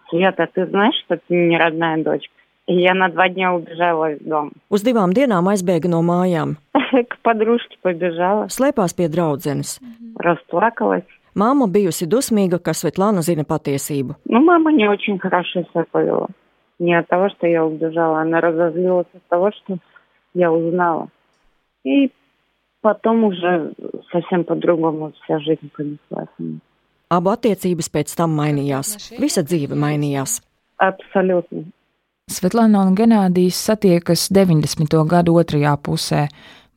Света, 0.10 0.50
ты 0.54 0.66
знаешь, 0.66 0.96
что 1.06 1.18
ты 1.18 1.36
не 1.36 1.58
родная 1.58 2.04
дочка? 2.04 2.34
И 2.68 2.76
я 2.82 2.94
на 2.94 3.10
два 3.10 3.30
дня 3.30 3.54
убежала 3.54 4.14
из 4.14 4.20
дома. 4.20 4.52
Uz 4.70 4.84
divām 4.84 5.14
dienām 5.14 5.48
aizbēga 5.48 5.88
no 5.88 6.02
mājām, 6.02 6.58
К 6.74 7.18
подружке 7.22 7.78
побежала, 7.82 8.48
slēpās 8.50 8.94
pie 8.98 9.08
draudzenes. 9.10 9.80
расплакалась. 10.18 11.08
Māma 11.36 11.66
bijusi 11.66 12.06
dusmīga, 12.06 12.60
ka 12.62 12.76
Svetlana 12.78 13.24
zina 13.26 13.44
patiesību. 13.44 14.16
Ну, 14.30 14.40
мама 14.44 14.72
не 14.72 14.88
очень 14.88 15.18
хорошо 15.20 15.64
себя 15.64 15.86
повела. 15.92 16.28
Не 16.80 16.94
от 17.00 17.08
того, 17.08 17.30
что 17.30 17.48
я 17.48 17.66
убежала, 17.66 18.22
она 18.22 18.40
разозлилась 18.42 19.08
от 19.14 19.24
того, 19.30 19.52
что 19.52 19.78
я 20.34 20.52
узнала. 20.52 21.08
И 21.84 22.12
потом 22.82 23.24
уже 23.24 23.74
совсем 24.12 24.44
по-другому 24.44 25.14
вся 25.24 25.40
жизнь 25.40 25.72
понеслась. 25.76 26.30
Abu 27.10 27.30
attiecības 27.30 27.90
pēc 27.94 28.16
tam 28.18 28.34
mainījās. 28.38 29.14
Visa 29.22 29.44
dzīve 29.46 29.78
mainījās. 29.78 30.42
Абсолютно. 30.78 31.66
Svetlana 32.32 32.86
un 32.88 32.96
Genādijs 32.96 33.60
satiekas 33.60 34.30
90. 34.32 35.04
gadu 35.06 35.36
otrajā 35.38 35.76
pusē. 35.78 36.28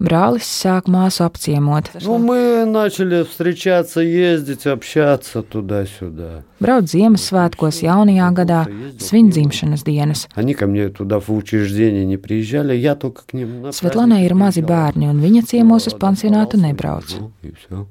Brālis 0.01 0.45
sāk 0.45 0.91
māsu 0.93 1.25
apciemot. 1.25 1.89
Ну, 2.05 2.19
мы 2.19 2.67
начали 2.67 3.23
встречаться, 3.25 4.01
ездить, 4.01 4.67
общаться 4.67 5.41
туда-сюда. 5.43 6.45
Brauc 6.61 6.85
Ziemassvētkos, 6.85 7.81
jaunajā 7.81 8.29
gadā, 8.37 8.67
svin 9.01 9.31
dzimšanas 9.31 9.85
dienas. 9.85 10.29
Они 10.35 10.53
ко 10.53 10.67
мне 10.67 10.91
туда 10.91 11.19
в 11.19 11.31
учреждение 11.31 12.05
не 12.05 12.19
приезжали, 12.19 12.77
я 12.77 12.95
только 12.95 13.23
к 13.27 13.33
ним 13.33 13.63
на 13.63 13.69
Svetlanai 13.73 14.27
ir 14.27 14.35
праздник 14.35 14.43
mazi 14.43 14.63
приезжал. 14.63 14.69
bērni, 14.69 15.09
un 15.09 15.21
viņa 15.21 15.43
ciemos 15.47 15.87
uz 15.87 15.95
pansionātu 15.95 16.57
Разговаривался, 16.61 17.17
nebrauc. 17.17 17.21
ну, 17.21 17.33
и 17.43 17.53
всё. 17.53 17.87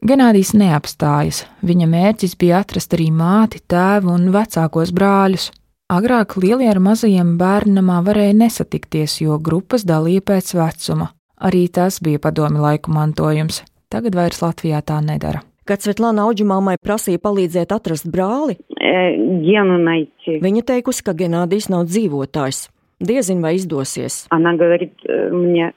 Genādijs 0.00 0.52
neapstājas. 0.54 1.44
Viņa 1.62 1.86
mērķis 1.86 2.36
bija 2.38 2.60
atrast 2.62 2.94
arī 2.94 3.10
māti, 3.10 3.58
tēvu 3.66 4.10
un 4.14 4.30
vecākos 4.30 4.90
brāļus. 4.92 5.50
Agrāk 5.90 6.36
lielie 6.36 6.70
ar 6.70 6.78
mazajiem 6.78 7.36
bērnamā 7.36 7.98
varēja 8.06 8.32
nesatikties, 8.34 9.20
jo 9.20 9.38
grupas 9.38 9.82
dalīja 9.84 10.20
pēc 10.22 10.54
vecuma. 10.54 11.10
Arī 11.42 11.66
tas 11.72 11.98
bija 12.00 12.18
padomi 12.22 12.60
laiku 12.62 12.92
mantojums. 12.94 13.62
Tagad 13.90 14.14
vairs 14.14 14.40
Latvijā 14.42 14.82
tā 14.82 15.00
nedara. 15.04 15.42
Kad 15.64 15.82
Svetlana 15.82 16.24
auģumāmai 16.26 16.76
prasīja 16.82 17.18
palīdzēt 17.22 17.72
atrast 17.74 18.06
brāli, 18.10 18.56
Э, 18.82 19.14
Гену 19.16 19.78
найти. 19.78 20.40
viņa 20.42 20.62
teikusi, 20.66 21.04
ka 21.06 21.12
Genādijs 21.14 21.68
nav 21.70 21.86
dzīvotājs. 21.86 22.68
Diezin 23.00 23.40
vai 23.40 23.54
izdosies. 23.56 24.26
Она 24.30 24.54
говорит 24.54 24.92
э, 25.04 25.30
мне, 25.30 25.72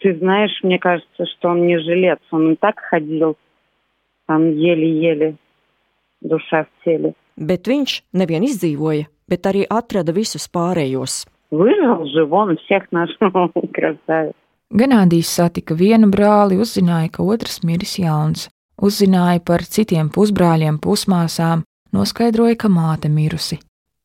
ты 0.00 0.16
знаешь, 0.18 0.52
мне 0.62 0.78
кажется, 0.78 1.24
что 1.26 1.48
он 1.48 1.66
не 1.66 1.78
жилец. 1.78 2.20
Он 2.30 2.52
и 2.52 2.56
так 2.56 2.80
ходил, 2.80 3.36
там 4.26 4.50
еле-еле, 4.52 5.36
душа 6.20 6.64
в 6.64 6.84
теле. 6.84 7.14
Bet 7.36 7.66
viņš 7.66 8.02
nevien 8.12 8.44
izdzīvoja, 8.44 9.06
bet 9.28 9.46
arī 9.46 9.64
atrada 9.68 10.12
visus 10.12 10.46
pārējos. 10.48 11.26
Выжил 11.50 12.04
же, 12.06 12.24
вон 12.26 12.56
всех 12.58 12.92
нашел, 12.92 13.50
красавец. 13.72 14.34
Genādijs 14.74 15.28
satika 15.30 15.74
vienu 15.74 16.08
brāli, 16.10 16.56
uzzināja, 16.58 17.10
ka 17.12 17.22
otrs 17.22 17.60
miris 17.62 17.98
jauns, 17.98 18.48
uzzināja 18.80 19.40
par 19.44 19.62
citiem 19.62 20.08
pusbrāļiem, 20.10 20.80
pusmāsām, 20.82 21.62
noskaidroja, 21.94 22.56
ka 22.58 22.68
māte 22.68 23.08
mirusi. 23.08 23.60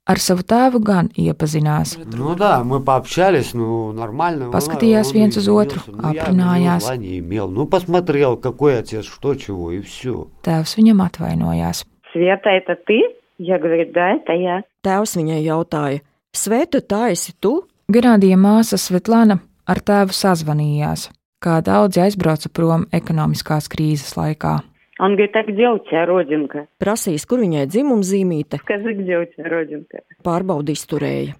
Ar 0.09 0.17
savu 0.17 0.41
tēvu 0.41 0.79
gan 0.81 1.09
iepazinās. 1.17 1.97
Ну 2.17 2.35
да, 2.35 2.63
мы 2.63 2.79
пообщались, 2.83 3.53
ну 3.53 3.91
нормально. 3.93 4.49
Paskatījās 4.51 5.09
Он- 5.09 5.15
он 5.15 5.21
viens 5.21 5.37
uz 5.37 5.47
otru, 5.47 5.79
извинился. 5.79 6.01
Ну, 6.01 6.13
я 6.13 6.23
aprunājās. 6.23 6.79
зла 6.81 6.95
не 6.97 7.19
имел. 7.19 7.47
Ну 7.49 7.65
посмотрел, 7.67 8.37
какой 8.37 8.79
отец, 8.79 9.05
что, 9.05 9.35
чего, 9.35 9.71
и 9.71 9.81
все. 9.81 10.27
Tēvs 10.43 10.75
viņam 10.77 11.01
atvainojās. 11.07 11.85
Света, 12.11 12.49
это 12.49 12.75
ты? 12.87 13.01
Я 13.37 13.59
говорю, 13.59 13.91
да, 13.93 14.15
это 14.17 14.33
я. 14.33 14.63
Tēvs 14.83 15.15
viņai 15.15 15.43
jautāja: 15.45 16.01
Sveta, 16.33 16.81
tā 16.81 17.11
esi 17.11 17.33
tu? 17.39 17.63
Genādija 17.87 18.35
māsa 18.35 18.77
Svetlana 18.77 19.39
ar 19.67 19.79
tēvu 19.79 20.15
sazvanījās, 20.15 21.09
kā 21.43 21.59
daudzi 21.65 22.01
aizbrauca 22.05 22.49
prom 22.49 22.87
ekonomiskās 22.91 23.69
krīzes 23.71 24.15
laikā. 24.17 24.59
Он 24.99 25.15
говорит, 25.15 25.35
а 25.35 25.43
где 25.43 25.69
у 25.69 25.79
тебя 25.79 26.05
родинка? 26.05 26.67
Prasīs, 26.77 27.23
kur 27.25 27.39
viņai 27.39 27.67
dzimuma 27.71 28.03
zīmīte, 28.03 28.59
Скажи, 28.59 28.93
где 28.93 29.19
у 29.19 29.25
тебя 29.25 29.47
родинка? 29.49 30.01
pārbaudīs 30.23 30.83
turēja. 30.91 31.35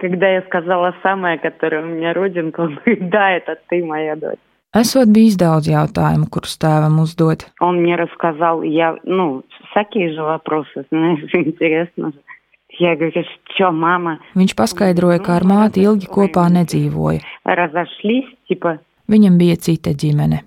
Когда 0.00 0.28
я 0.28 0.42
сказала 0.42 0.94
самая, 1.02 1.38
которая 1.38 1.82
у 1.82 1.86
меня 1.86 2.12
родинка, 2.12 2.60
он 2.60 2.74
говорит, 2.74 3.08
да, 3.08 3.30
это 3.30 3.56
ты, 3.70 3.82
моя 3.84 4.16
дочь. 4.16 4.38
Esot 4.74 5.08
bijis 5.12 5.36
daudz 5.36 5.68
jautājumu, 5.68 6.26
kurus 6.32 6.56
tēvam 6.56 7.00
uzdot. 7.02 7.44
Он 7.60 7.82
мне 7.82 7.96
рассказал, 7.96 8.62
я, 8.62 8.96
ну, 9.04 9.42
всякие 9.70 10.12
же 10.12 10.22
вопросы, 10.22 10.84
знаешь, 10.90 11.28
интересно 11.32 12.12
же. 12.12 12.18
Я 12.78 12.96
говорю, 12.96 13.22
что, 13.54 13.70
мама, 13.70 14.18
Viņš 14.34 14.54
paskaidroja, 14.56 15.20
ka 15.20 15.36
ar 15.36 15.44
māti 15.44 15.84
ilgi 15.84 16.08
kopā 16.08 16.48
nedzīvoja. 16.48 17.20
разошлись, 17.44 18.30
типа, 18.48 18.78
Viņam 19.08 19.36
bija 19.38 19.56
cita 19.56 19.90
ģimene. 19.92 20.40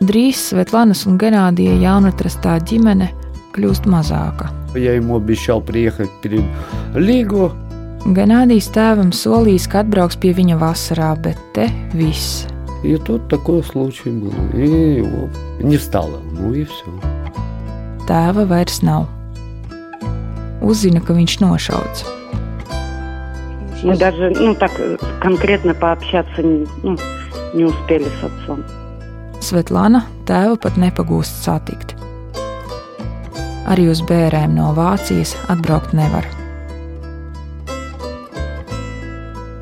Drīz 0.00 0.38
Svetlanas 0.48 1.04
un 1.10 1.18
Genādija 1.20 1.74
jaunatrastā 1.82 2.56
ģimene 2.64 3.10
kļūst 3.52 3.84
mazāka. 3.90 4.48
Я 4.74 4.94
ему 4.94 5.16
обещал 5.16 5.60
приехать 5.60 6.10
перед 6.22 6.44
Лигу. 6.94 7.50
Genādijs 8.06 8.70
tēvam 8.72 9.10
solījis, 9.12 9.66
ka 9.68 9.82
atbrauks 9.82 10.16
pie 10.16 10.32
viņa 10.32 10.56
vasarā, 10.60 11.16
bet 11.20 11.36
te 11.52 11.66
viss. 11.92 12.46
И 12.84 12.96
тут 12.96 13.28
такой 13.28 13.62
случай 13.64 14.10
был. 14.10 14.32
И 14.54 15.00
его 15.02 15.28
не 15.60 15.76
стало. 15.76 16.20
Ну 16.32 16.54
и 16.54 16.64
все. 16.64 16.86
Tēva 18.08 18.46
vairs 18.48 18.82
nav. 18.82 19.08
Uzzina, 20.64 21.00
ka 21.00 21.14
viņš 21.14 21.40
nošauts. 21.44 22.06
мы 23.82 23.96
даже, 23.96 24.30
ну, 24.30 24.54
так 24.54 24.72
э, 24.78 24.96
конкретно 25.20 25.74
пообщаться 25.74 26.42
не, 26.42 26.66
ну, 26.82 26.96
не 27.54 27.64
успели 27.64 28.04
с 28.04 28.24
отцом. 28.24 28.64
Svetlana 29.38 30.02
tēvu 30.26 30.58
pat 30.58 30.74
nepagūst 30.76 31.44
satikt. 31.44 31.94
Arī 33.70 33.86
uz 33.92 34.02
bērēm 34.02 34.56
no 34.56 34.72
Vācijas 34.74 35.36
atbraukt 35.46 35.94
nevar. 35.94 36.26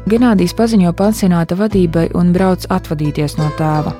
Genādijs 0.08 0.54
paziņo 0.56 0.94
pansionāta 0.96 1.58
vadībai 1.58 2.08
un 2.16 2.32
brauc 2.32 2.64
atvadīties 2.72 3.36
no 3.36 3.50
tēva. 3.58 3.92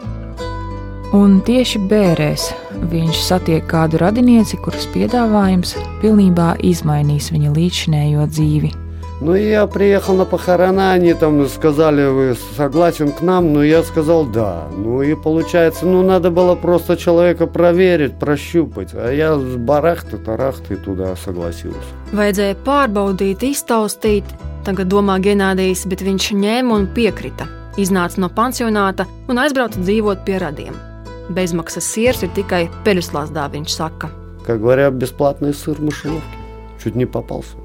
Un 1.12 1.42
tieši 1.44 1.82
bērēs 1.90 2.48
viņš 2.90 3.20
satiek 3.26 3.66
kādu 3.68 4.00
radinieci, 4.02 4.58
kuras 4.62 4.88
piedāvājums 4.94 5.76
pilnībā 6.02 6.56
izmainīs 6.62 7.30
viņa 7.34 7.54
līdzinējo 7.56 8.26
dzīvi. 8.32 8.72
Ну 9.18 9.34
и 9.34 9.48
я 9.48 9.66
приехал 9.66 10.14
на 10.14 10.26
похорона, 10.26 10.92
они 10.92 11.14
там 11.14 11.48
сказали, 11.48 12.06
вы 12.06 12.36
согласен 12.56 13.12
к 13.12 13.22
нам, 13.22 13.52
но 13.54 13.62
я 13.62 13.82
сказал 13.82 14.26
да. 14.26 14.68
Ну 14.76 15.00
и 15.00 15.14
получается, 15.14 15.86
ну 15.86 16.02
надо 16.02 16.30
было 16.30 16.54
просто 16.54 16.98
человека 16.98 17.46
проверить, 17.46 18.18
прощупать. 18.18 18.90
А 18.92 19.10
я 19.10 19.38
с 19.38 19.56
барахты-тарахты 19.56 20.76
туда 20.76 21.16
согласился. 21.16 21.80
Vajadzēja 22.12 22.58
pārbaudīt, 22.66 23.40
iztaustīt, 23.40 24.24
tagad 24.66 24.92
domā 24.92 25.16
Genādijs, 25.18 25.86
bet 25.88 26.04
viņš 26.04 26.32
ņēma 26.36 26.76
un 26.76 26.86
piekrita. 26.86 27.48
Iznāca 27.80 28.20
no 28.20 28.28
pansionāta 28.28 29.08
un 29.28 29.40
aizbrauca 29.40 29.80
dzīvot 29.80 30.28
pie 30.28 30.38
radiem. 30.44 30.76
Bezmaksas 31.30 31.86
siers 31.92 32.22
ir 32.22 32.30
tikai 32.36 32.66
peļuslāzdā, 32.86 33.48
viņš 33.50 33.70
saka. 33.76 34.10
Как 34.46 34.60
говорят, 34.60 34.94
бесплатный 34.94 35.52
сыр 35.52 35.76
в 35.76 35.82
мышеловке. 35.82 36.38
Чуть 36.82 36.94
не 36.94 37.06
попался. 37.06 37.56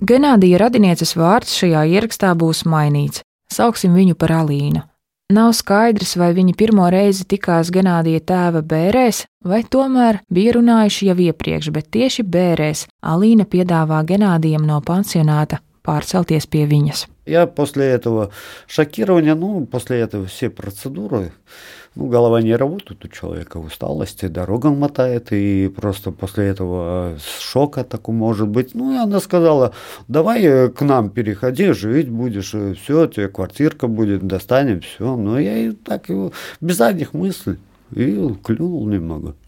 Genādija 0.00 0.56
radinieces 0.56 1.12
vārds 1.12 1.52
šajā 1.52 1.84
ierakstā 1.84 2.32
būs 2.32 2.64
mainīts. 2.64 3.20
Sauksim 3.52 3.92
viņu 3.92 4.14
par 4.16 4.32
Alīnu. 4.32 4.80
Nav 5.30 5.52
skaidrs, 5.54 6.16
vai 6.16 6.32
viņi 6.34 6.56
pirmo 6.58 6.88
reizi 6.90 7.26
tikās 7.28 7.68
Genādija 7.70 8.22
tēva 8.24 8.64
bērēs, 8.66 9.26
vai 9.44 9.60
tomēr 9.62 10.22
bija 10.32 10.56
runājuši 10.56 11.10
jau 11.10 11.18
iepriekš, 11.28 11.68
bet 11.70 11.90
tieši 11.94 12.24
bērēs 12.24 12.86
Alīna 13.04 13.44
piedāvā 13.44 14.00
Genādijam 14.08 14.64
no 14.66 14.80
pansionāta 14.80 15.60
pārcelties 15.85 16.49
pie 16.49 16.65
viņas. 16.69 17.05
Я 17.25 17.47
после 17.47 17.85
этого 17.85 18.31
шокирования, 18.67 19.35
ну, 19.35 19.65
после 19.65 19.99
этого 19.99 20.25
все 20.25 20.49
процедуры, 20.49 21.31
ну, 21.95 22.07
голова 22.07 22.41
не 22.41 22.55
работает 22.55 23.05
у 23.05 23.07
человека, 23.07 23.57
усталость, 23.57 24.23
и 24.23 24.27
дорога 24.27 24.69
мотает, 24.69 25.31
и 25.31 25.71
просто 25.75 26.11
после 26.11 26.47
этого 26.47 27.17
шока 27.39 27.83
такой 27.83 28.13
может 28.13 28.47
быть. 28.49 28.75
Ну, 28.75 28.93
и 28.93 28.97
она 28.97 29.19
сказала, 29.19 29.73
давай 30.07 30.43
э, 30.43 30.69
к 30.69 30.81
нам 30.81 31.09
переходи, 31.09 31.71
жить 31.71 32.09
будешь, 32.09 32.53
все, 32.77 33.07
тебе 33.07 33.29
квартирка 33.29 33.87
будет, 33.87 34.27
достанем, 34.27 34.81
все. 34.81 35.15
Но 35.15 35.39
я 35.39 35.57
и 35.57 35.71
так 35.71 36.09
его, 36.09 36.33
без 36.59 36.77
задних 36.77 37.13
мыслей. 37.13 37.57
Ilgi, 37.93 38.55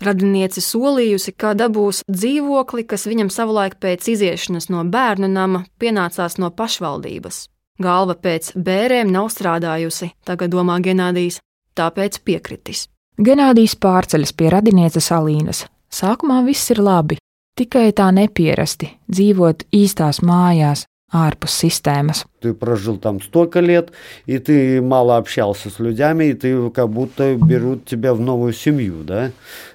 Radiniece 0.05 0.61
solījusi, 0.61 1.33
ka 1.33 1.55
dabūs 1.57 2.03
dzīvokli, 2.05 2.85
kas 2.85 3.07
viņam 3.09 3.31
savulaik 3.33 3.79
pēc 3.81 4.05
iziešanas 4.13 4.69
no 4.69 4.83
bērnu 4.85 5.27
nama 5.31 5.63
pienācās 5.81 6.37
no 6.37 6.51
pašvaldības. 6.53 7.47
Galva 7.81 8.15
pēc 8.17 8.53
bērēm 8.55 9.09
nav 9.13 9.31
strādājusi, 9.33 10.11
tagad 10.25 10.53
domā 10.53 10.77
Genādijs, 10.81 11.41
tāpēc 11.77 12.21
piekritis. 12.25 12.87
Genādijs 13.17 13.75
pārceļas 13.81 14.33
pie 14.37 14.51
radinieces 14.53 15.09
Alīnas. 15.13 15.65
Sākumā 15.89 16.43
viss 16.45 16.69
ir 16.73 16.81
labi, 16.83 17.17
tikai 17.57 17.89
tā 17.97 18.11
neparasti 18.13 18.91
dzīvot 19.09 19.67
īstās 19.73 20.21
mājās, 20.21 20.85
ārpus 21.12 21.52
системas. 21.52 22.24
Ты 22.40 22.54
прожил 22.54 22.96
там 22.96 23.20
столько 23.20 23.60
лет, 23.60 23.92
и 24.26 24.38
ты 24.38 24.80
мало 24.80 25.16
общался 25.16 25.70
с 25.70 25.78
людьми, 25.78 26.30
и 26.30 26.34
ты 26.34 26.70
как 26.70 26.88
будто 26.88 27.36
берут 27.36 27.84
тебя 27.84 28.14
в 28.14 28.20
новую 28.20 28.52
семью, 28.52 29.04
да? 29.04 29.30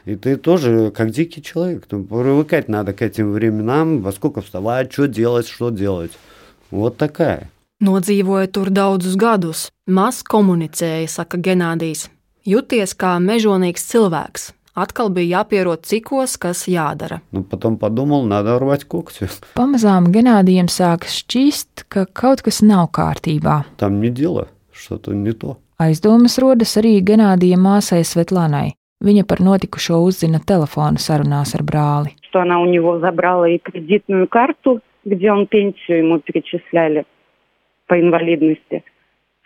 И 0.05 0.15
ты 0.15 0.35
тоже 0.35 0.91
как 0.91 1.11
дикий 1.11 1.41
человек. 1.41 1.85
Ну, 1.91 2.03
привыкать 2.03 2.67
надо 2.67 2.93
к 2.93 3.01
этим 3.01 3.31
временам, 3.31 4.01
во 4.01 4.11
сколько 4.11 4.41
вставать, 4.41 4.91
что 4.91 5.07
делать, 5.07 5.47
что 5.47 5.69
делать. 5.69 6.11
Вот 6.71 6.97
такая. 6.97 7.49
Nodzīvoja 7.77 8.47
tur 8.49 8.71
daudzus 8.73 9.13
gadus, 9.13 9.67
maz 9.85 10.23
komunicēja, 10.25 11.05
saka 11.05 11.37
Genādijs. 11.37 12.07
Juties 12.41 12.95
kā 12.97 13.19
mežonīgs 13.21 13.83
cilvēks, 13.91 14.47
Atkal 14.77 15.09
bija 15.09 15.39
jāpierod 15.39 15.81
cikos, 15.89 16.37
kas 16.37 16.67
jādara. 16.69 17.21
Nu, 17.31 17.43
потом 17.43 17.77
подумал, 17.77 18.25
надо 18.25 18.59
рвать 18.59 18.83
когти. 18.85 19.25
Pamazām 19.57 20.11
Genādijam 20.13 20.69
sāk 20.69 21.09
šķist, 21.09 21.87
ka 21.89 22.05
kaut 22.05 22.43
kas 22.45 22.61
nav 22.61 22.91
kārtībā. 22.93 23.63
Там 23.77 24.01
не 24.01 24.09
дело, 24.09 24.47
что-то 24.71 25.13
не 25.13 25.33
то. 25.33 25.57
Aizdomas 25.79 26.37
rodas 26.37 26.77
arī 26.77 27.01
Genādija 27.01 27.57
māsai 27.57 28.03
Svetlanai. 28.05 28.75
Viņa 29.01 29.23
par 29.29 29.41
notikušo 29.41 29.97
uzzina 30.05 30.39
telefona 30.41 30.97
sarunās 30.97 31.55
ar 31.57 31.63
brāli. 31.65 32.13
Что 32.29 32.41
она 32.41 32.59
у 32.59 32.65
него 32.65 32.99
забрала 32.99 33.45
и 33.49 33.57
кредитную 33.57 34.27
карту, 34.27 34.81
где 35.05 35.31
он 35.31 35.47
пенсию 35.47 35.99
ему 36.05 36.19
перечисляли 36.19 37.05
по 37.87 37.99
инвалидности. 37.99 38.83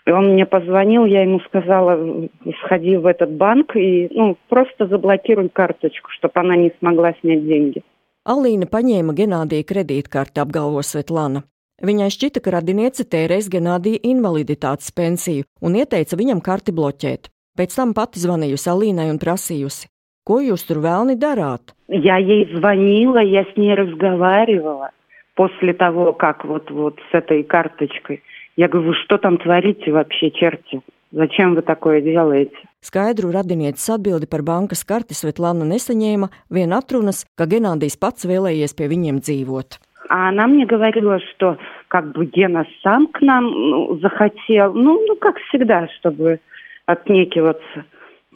И 0.05 0.12
он 0.12 0.34
мне 0.34 0.46
позвонил, 0.46 1.05
я 1.05 1.22
ему 1.22 1.39
сказала, 1.41 2.27
сходи 2.63 2.98
в 2.98 3.05
этот 3.05 3.31
банк 3.31 3.75
и 3.75 4.10
ну, 4.12 4.36
просто 4.50 4.88
заблокируй 4.88 5.50
карточку, 5.50 6.10
чтобы 6.12 6.34
она 6.36 6.55
не 6.55 6.72
смогла 6.79 7.13
снять 7.22 7.46
деньги. 7.46 7.84
Alīna 8.22 8.67
paņēma 8.70 9.15
Genādija 9.17 9.65
kredītkarti, 9.65 10.43
apgalvo 10.43 10.84
Svetlana. 10.86 11.41
Viņai 11.81 12.12
šķita, 12.13 12.41
ka 12.46 12.51
radiniece 12.53 13.01
tērēs 13.10 13.48
Genādija 13.50 13.98
invaliditātes 14.05 14.91
pensiju 14.93 15.48
un 15.65 15.77
ieteica 15.79 16.20
viņam 16.20 16.43
karti 16.46 16.70
bloķēt. 16.77 17.31
Pēc 17.58 17.74
tam 17.74 17.96
pati 17.98 18.22
zvanījusi 18.22 18.70
Alīnai 18.70 19.08
un 19.10 19.17
prasījusi, 19.17 19.89
ko 20.29 20.38
jūs 20.46 20.67
tur 20.70 20.84
vēlni 20.86 21.17
darāt? 21.17 21.74
Я 21.89 22.17
ей 22.22 22.46
звонила, 22.53 23.25
я 23.25 23.43
с 23.43 23.58
ней 23.58 23.74
разговаривала 23.74 24.91
после 25.36 25.74
того, 25.74 26.13
как 26.13 26.46
вот, 26.46 26.70
вот 26.70 27.00
с 27.10 27.15
этой 27.15 27.41
карточкой. 27.41 28.22
Я 28.56 28.68
говорю, 28.68 28.88
вы 28.88 28.94
что 28.94 29.18
там 29.18 29.38
творите 29.38 29.92
вообще, 29.92 30.30
черти? 30.30 30.80
Зачем 31.12 31.54
вы 31.54 31.62
такое 31.62 32.00
делаете? 32.00 32.56
Skaidru 32.86 33.32
radinieces 33.34 33.88
atbildi 33.90 34.28
par 34.30 34.42
bankas 34.46 34.84
karti 34.86 35.14
Svetlana 35.16 35.66
nesaņēma, 35.66 36.28
vien 36.54 36.75
atrunas, 36.76 37.25
ka 37.38 37.46
Genādijs 37.50 37.96
pats 37.98 38.26
vēlējies 38.30 38.76
pie 38.78 38.86
viņiem 38.92 39.18
dzīvot. 39.25 39.80
А 40.08 40.28
она 40.28 40.46
мне 40.46 40.66
говорила, 40.66 41.18
что 41.18 41.58
как 41.88 42.12
бы 42.12 42.26
Гена 42.26 42.64
сам 42.82 43.08
к 43.08 43.20
нам 43.22 43.50
ну, 43.50 43.98
захотел, 43.98 44.72
ну, 44.72 45.04
ну, 45.06 45.16
как 45.16 45.36
всегда, 45.48 45.88
чтобы 45.98 46.38
отнекиваться. 46.86 47.84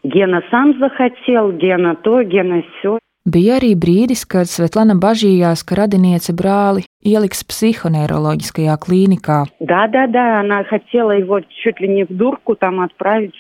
Гена 0.03 0.43
сам 0.51 0.79
захотел, 0.81 1.53
Гена 1.53 1.95
то, 1.95 2.23
Гена 2.23 2.63
все. 2.63 2.99
Bija 3.26 3.56
arī 3.58 3.72
brīdis, 3.74 4.22
kad 4.30 4.46
Svetlana 4.46 4.94
bažījās, 5.02 5.64
ka 5.66 5.80
radiniece 5.80 6.34
brāli 6.38 6.84
ieliks 7.02 7.40
psihoneiroloģiskajā 7.50 8.76
klīnikā. 8.84 9.38
Да, 9.60 9.88
да, 9.90 10.06
да, 10.06 10.42
она 10.42 10.64
хотела 10.64 11.18
его 11.18 11.40
чуть 11.64 11.80
ли 11.82 11.88
не 11.88 12.04
в 12.06 12.14
дурку 12.16 12.56
там 12.56 12.82
отправить. 12.82 13.34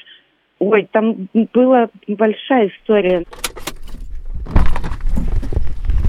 Ой, 0.57 0.89
там 0.91 1.29
была 1.53 1.89
большая 2.07 2.71
история. 2.73 3.25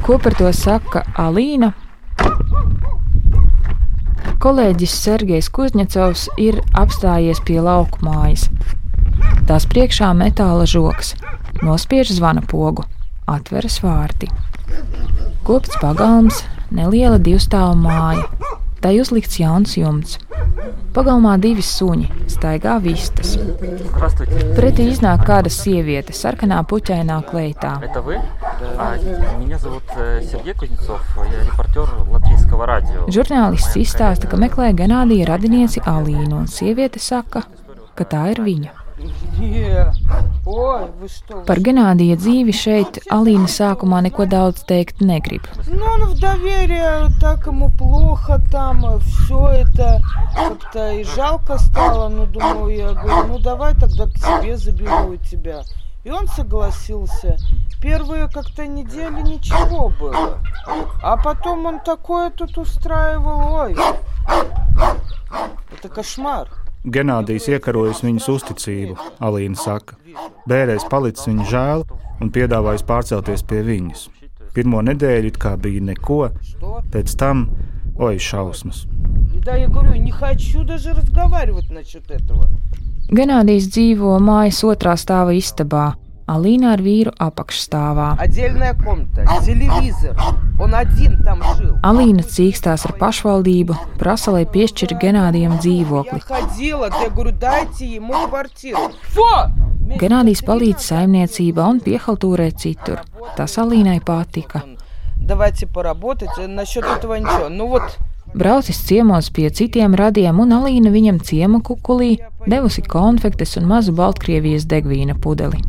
Ko 0.06 0.16
par 0.24 0.32
to 0.40 0.48
saka 0.56 1.04
Alīna? 1.18 1.74
Kolēģis 4.40 4.98
Sergejs 5.04 5.52
Kuzņecovs 5.52 6.30
ir 6.40 6.62
apstājies 6.72 7.44
pie 7.44 7.60
lauku 7.60 8.00
mājas. 8.00 8.48
Tās 9.44 9.68
priekšā 9.68 10.14
metāla 10.16 10.64
žoks, 10.64 11.12
nospiež 11.60 12.16
zvana 12.16 12.40
pogu 12.40 12.88
atveras 13.35 13.79
vārti. 13.83 14.29
Kopts 15.47 15.77
pagalms, 15.81 16.43
neliela 16.71 17.19
divstāvu 17.19 17.77
māja. 17.81 18.27
Tai 18.81 18.95
uzlikts 18.97 19.37
jauns 19.37 19.75
jumts. 19.77 20.17
Pagalmā 20.91 21.35
divi 21.39 21.63
suņi 21.63 22.07
staigā 22.33 22.73
vistas. 22.83 23.35
Pretī 24.57 24.87
iznāk 24.89 25.21
kāda 25.27 25.51
sieviete 25.53 26.15
sarkanā 26.17 26.57
puķainā 26.67 27.19
kleitā. 27.29 27.75
Žurnālists 33.15 33.79
izstāsta, 33.85 34.27
ka 34.27 34.41
meklē 34.41 34.73
Ganādija 34.81 35.29
radinieci 35.29 35.85
Alīnu, 35.85 36.41
un 36.41 36.51
sieviete 36.51 36.99
saka, 36.99 37.45
ka 37.95 38.09
tā 38.15 38.27
ir 38.33 38.43
viņa. 38.49 38.80
Par 41.47 41.59
Ganādija 41.65 42.17
dzīvi 42.19 42.53
šeit 42.55 42.99
Alīna 43.13 43.49
sākumā 43.51 44.01
neko 44.07 44.25
daudz 44.29 44.63
teikt 44.69 45.01
negrib. 45.01 45.45
«Ну, 45.67 45.91
и 56.03 56.09
он 56.09 56.27
согласился. 56.27 57.37
Первые 57.79 58.27
как-то 58.27 58.65
недели 58.65 59.21
ничего 59.21 59.89
было. 59.89 60.39
А 61.03 61.17
потом 61.17 61.65
он 61.65 61.79
такое 61.79 62.31
тут 62.31 62.57
устраивал. 62.57 63.53
Ой, 63.53 63.75
это 65.71 65.89
кошмар. 65.89 66.47
Genādijs 66.81 67.45
iekarojas 67.51 67.99
viņas 68.01 68.27
uzticību, 68.33 68.95
Alīna 69.21 69.57
saka. 69.59 69.99
Bērēs 70.49 70.87
palicis 70.89 71.27
viņa 71.29 71.45
žēl 71.51 71.83
un 72.21 72.31
piedāvājis 72.33 72.85
pārcelties 72.89 73.43
pie 73.45 73.61
viņas. 73.67 74.07
Pirmo 74.55 74.81
nedēļu 74.81 75.29
it 75.29 75.37
kā 75.41 75.53
bija 75.61 75.83
neko, 75.91 76.31
pēc 76.91 77.13
tam 77.21 77.45
oi 78.01 78.17
šausmas. 78.17 78.87
Genādijs 83.11 83.69
dzīvo 83.69 84.17
mājas 84.25 84.63
otrā 84.65 84.97
stāva 84.97 85.37
istabā. 85.37 85.91
Alīna 86.30 86.72
ar 86.74 86.80
vīru 86.82 87.12
apakšstāvā. 87.22 88.16
Отдельная 88.18 88.74
комната, 88.74 89.24
телевизор. 89.44 90.16
Он 90.58 90.74
один 90.74 91.22
там 91.22 91.40
жил. 91.56 91.76
Alīna 91.84 92.24
cīkstās 92.26 92.84
ar 92.88 92.96
pašvaldību, 92.98 93.76
prasa, 93.98 94.32
lai 94.32 94.44
piešķir 94.44 94.96
Ganādijam 94.98 95.52
Я 95.54 95.58
dzīvokli. 95.60 96.20
ходила, 96.20 96.90
я 97.02 97.10
говорю, 97.10 97.30
дайте 97.30 97.86
ему 97.86 98.26
квартиру. 98.28 98.90
Фу! 99.14 99.22
Ganādijs 100.00 100.42
palīdz 100.42 100.82
saimniecībā 100.82 101.62
un 101.70 101.78
piehaltūrē 101.80 102.50
citur. 102.58 102.98
Tas 103.36 103.56
Alīnai 103.56 104.00
patika. 104.02 104.62
Давайте 105.16 105.66
поработать. 105.68 106.30
Э, 106.38 106.48
Насчет 106.48 106.84
этого 106.84 107.14
ничего. 107.14 107.48
Ну 107.48 107.68
вот, 107.68 107.82
Braucis 108.34 108.82
ciemos 108.84 109.30
pie 109.30 109.50
citiem 109.50 109.94
radiem, 109.94 110.40
un 110.40 110.50
Alīna 110.52 110.90
viņam 110.90 111.20
ciema 111.22 111.60
kukulī 111.60 112.18
devusi 112.46 112.82
konfektes 112.82 113.56
un 113.56 113.66
mazu 113.66 113.92
Baltkrievijas 113.92 114.66
degvīna 114.66 115.14
pudeli. 115.14 115.62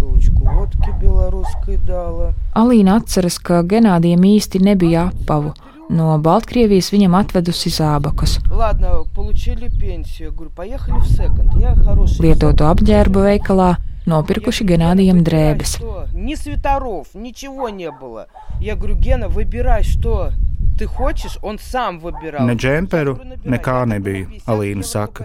бутылочку 0.00 0.44
водки 0.44 0.90
белорусской 1.00 1.76
дала. 1.76 2.32
Alīna 2.54 2.96
atceras, 3.00 3.38
ka 3.38 3.62
Ganādijam 3.62 4.24
īsti 4.24 4.62
nebija 4.64 5.10
apavu. 5.12 5.54
No 5.88 6.16
Baltkrievijas 6.18 6.90
viņam 6.90 7.14
atvedusi 7.14 7.70
zābakus. 7.70 8.40
Ладно, 8.50 9.04
получили 9.14 9.68
пенсию. 9.68 10.28
Я 10.28 10.34
говорю, 10.34 10.50
поехали 10.50 10.98
в 11.00 11.06
секонд. 11.06 11.54
Я 11.56 11.74
хороший. 11.76 12.22
Lietotu 12.26 12.66
apģērbu 12.66 13.22
veikalā 13.28 13.76
nopirkuši 14.06 14.64
Ganādijam 14.64 15.22
drēbes. 15.26 15.76
Что? 15.76 16.06
Ни 16.14 16.34
свитеров, 16.34 17.08
ничего 17.14 17.68
не 17.68 17.90
было. 17.90 18.28
Я 18.60 18.76
говорю, 18.76 18.96
Гена, 18.96 19.28
выбирай, 19.28 19.82
что 19.82 20.30
ты 20.78 20.86
хочешь. 20.86 21.38
Он 21.42 21.58
сам 21.58 21.98
выбирал. 21.98 22.46
Ne 22.46 22.54
džemperu, 22.54 23.16
nekā 23.44 23.84
nebija, 23.86 24.26
Alīna 24.46 24.82
saka. 24.82 25.24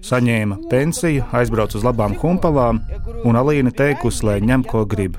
Saņēma 0.00 0.70
pensiju, 0.70 1.26
aizbrauca 1.32 1.76
uz 1.76 1.84
labām 1.84 2.14
humpalām, 2.16 2.80
un 3.24 3.36
Alīna 3.36 3.72
teikusi, 3.72 4.24
lai 4.24 4.40
ņem, 4.40 4.64
ko 4.64 4.86
grib. 4.88 5.18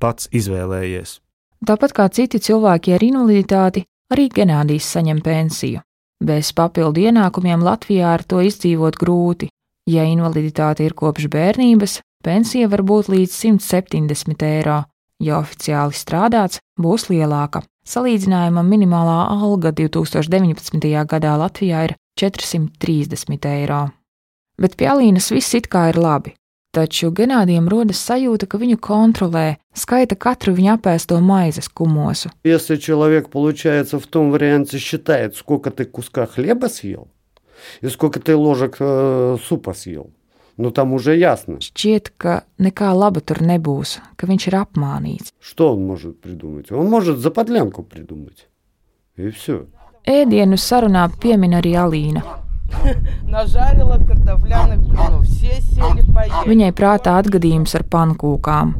Pats 0.00 0.28
izvēlējies. 0.32 1.20
Tāpat 1.66 1.92
kā 1.92 2.08
citi 2.08 2.38
cilvēki 2.38 2.94
ar 2.94 3.02
invaliditāti, 3.04 3.84
arī 4.12 4.28
Ganādijs 4.30 4.88
saņem 4.94 5.20
pensiju. 5.20 5.82
Bez 6.24 6.52
papildu 6.52 7.02
ienākumiem 7.08 7.62
Latvijā 7.62 8.14
ar 8.14 8.24
to 8.24 8.40
izdzīvot 8.42 8.96
grūti. 8.98 9.50
Ja 9.88 10.04
invaliditāte 10.04 10.84
ir 10.84 10.94
kopš 10.94 11.28
bērnības, 11.32 12.00
Pensija 12.24 12.68
var 12.68 12.82
būt 12.82 13.10
līdz 13.12 13.34
170 13.34 14.42
eiro, 14.42 14.82
ja 15.22 15.38
oficiāli 15.38 15.94
strādāts, 15.94 16.58
būs 16.78 17.08
lielāka. 17.12 17.62
Salīdzinājumam 17.88 18.66
minimālā 18.68 19.20
alga 19.32 19.72
2019. 19.72 20.82
gadā 21.08 21.36
Latvijā 21.40 21.86
ir 21.88 21.94
430 22.20 23.46
eiro. 23.48 23.86
Bet 24.58 24.74
pie 24.76 24.90
Alīnas 24.90 25.30
viss 25.32 25.54
it 25.54 25.70
kā 25.70 25.88
ir 25.92 26.00
labi. 26.02 26.34
Taču 26.74 27.08
Genādijam 27.16 27.68
rodas 27.72 28.00
sajūta, 28.04 28.44
ka 28.50 28.58
viņu 28.60 28.76
kontrolē, 28.84 29.56
skaita 29.72 30.18
katru 30.20 30.52
viņa 30.52 30.74
apēsto 30.76 31.16
maizes 31.24 31.68
kumosu. 31.68 32.28
Если 32.44 32.76
человек, 32.76 33.30
получается, 33.30 33.98
в 33.98 34.06
том 34.06 34.30
варианте 34.30 34.78
считает, 34.78 35.34
сколько 35.34 35.70
ты 35.70 35.86
куска 35.86 36.26
хлеба 36.26 36.66
съел 36.66 37.08
и 37.80 37.88
сколько 37.88 38.20
ты 38.20 38.36
ложек 38.36 38.76
э, 38.80 39.38
супа 39.42 39.72
съел, 39.72 40.10
ну 40.56 40.70
там 40.70 40.92
уже 40.92 41.16
ясно. 41.16 41.62
Šķiet, 41.62 42.12
ka 42.18 42.42
nekā 42.58 42.92
laba 42.92 43.20
tur 43.20 43.40
nebūs, 43.40 43.98
ka 44.16 44.26
viņš 44.26 44.48
ir 44.50 44.58
apmānīts. 44.60 45.32
Что 45.40 45.72
он 45.74 45.86
может 45.86 46.20
придумать? 46.20 46.72
Он 46.72 46.90
может 46.90 47.18
заподлянку 47.18 47.82
придумать. 47.82 48.48
И 49.16 49.30
все. 49.30 49.66
Ēdienu 50.06 50.56
sarunā 50.56 51.08
piemin 51.20 51.54
arī 51.58 51.74
Alīna. 51.76 52.22
Нажарила 53.26 53.98
картофляных 53.98 54.80
блинов. 54.80 55.24
Все 55.24 55.60
сели 55.60 56.04
поели. 56.14 56.48
Viņai 56.48 56.72
prātā 56.72 57.18
atgadījums 57.20 57.74
ar 57.74 57.84
pankūkām. 57.84 58.74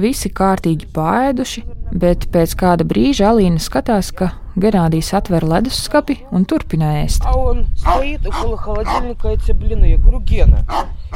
Visi 0.00 0.30
kārtīgi 0.30 0.88
pāēduši, 0.94 1.64
bet 1.92 2.28
pēc 2.32 2.54
kāda 2.56 2.86
brīža 2.86 3.32
Alīna 3.32 3.60
skatās, 3.60 4.12
ka 4.12 4.32
Genādijs 4.60 5.12
atver 5.14 5.44
leduskapi 5.46 6.16
un 6.34 6.44
turpina 6.44 7.04
ēst. 7.04 7.22
А 7.24 7.36
он 7.38 7.66
стоит 7.76 8.26
около 8.26 8.56
холодильника 8.56 9.28
эти 9.28 9.52
блины. 9.52 9.84
Я 9.84 9.96
говорю, 9.96 10.20
Гена, 10.20 10.66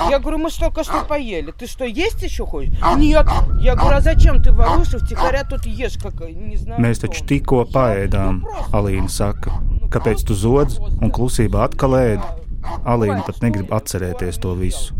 я 0.09 0.19
говорю, 0.19 0.39
мы 0.39 0.51
ж 0.51 0.55
только 0.55 0.85
что 0.85 1.05
поели. 1.05 1.53
Ты 1.53 1.67
что, 1.67 1.85
есть 1.85 2.23
еще 2.23 2.47
хочешь? 2.47 2.73
Нет. 2.97 3.27
Я 3.61 3.75
говорю, 3.75 3.97
а 3.97 4.01
зачем 4.01 4.43
ты 4.43 4.53
воруешь 4.53 4.95
и 4.95 4.99
втихаря 4.99 5.45
тут 5.45 5.67
ешь, 5.67 5.99
как, 5.99 6.21
не 6.21 6.57
знаю, 6.57 6.81
Mēs 6.81 7.03
taču 7.03 7.25
tikko 7.27 7.65
paēdām, 7.75 8.43
Alīna 8.73 9.09
saka. 9.09 9.53
Kāpēc 9.91 10.25
tu 10.27 10.35
zodz 10.35 10.79
un 10.81 11.11
klusībā 11.11 11.67
atkal 11.69 11.99
ēdi? 11.99 12.27
Alīna 12.85 13.23
pat 13.27 13.43
negrib 13.45 13.71
atcerēties 13.75 14.41
to 14.41 14.55
visu. 14.55 14.95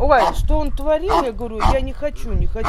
Ой, 0.00 0.20
что 0.36 0.58
он 0.58 0.70
творил? 0.70 1.22
Я 1.24 1.32
говорю, 1.32 1.60
я 1.72 1.80
не 1.80 1.92
хочу, 1.92 2.32
не 2.32 2.46
хочу. 2.46 2.68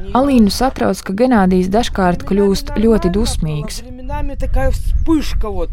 Не- 0.00 0.12
Alīnu 0.12 0.50
satrauc, 0.50 1.02
ka 1.04 1.12
Genādijs 1.12 1.68
dažkārt 1.68 2.24
kļūst 2.26 2.74
ļoti 2.76 3.10
dusmīgs. 3.12 3.82
Временами 3.84 4.34
такая 4.34 4.70
вспышка 4.70 5.48
вот. 5.50 5.70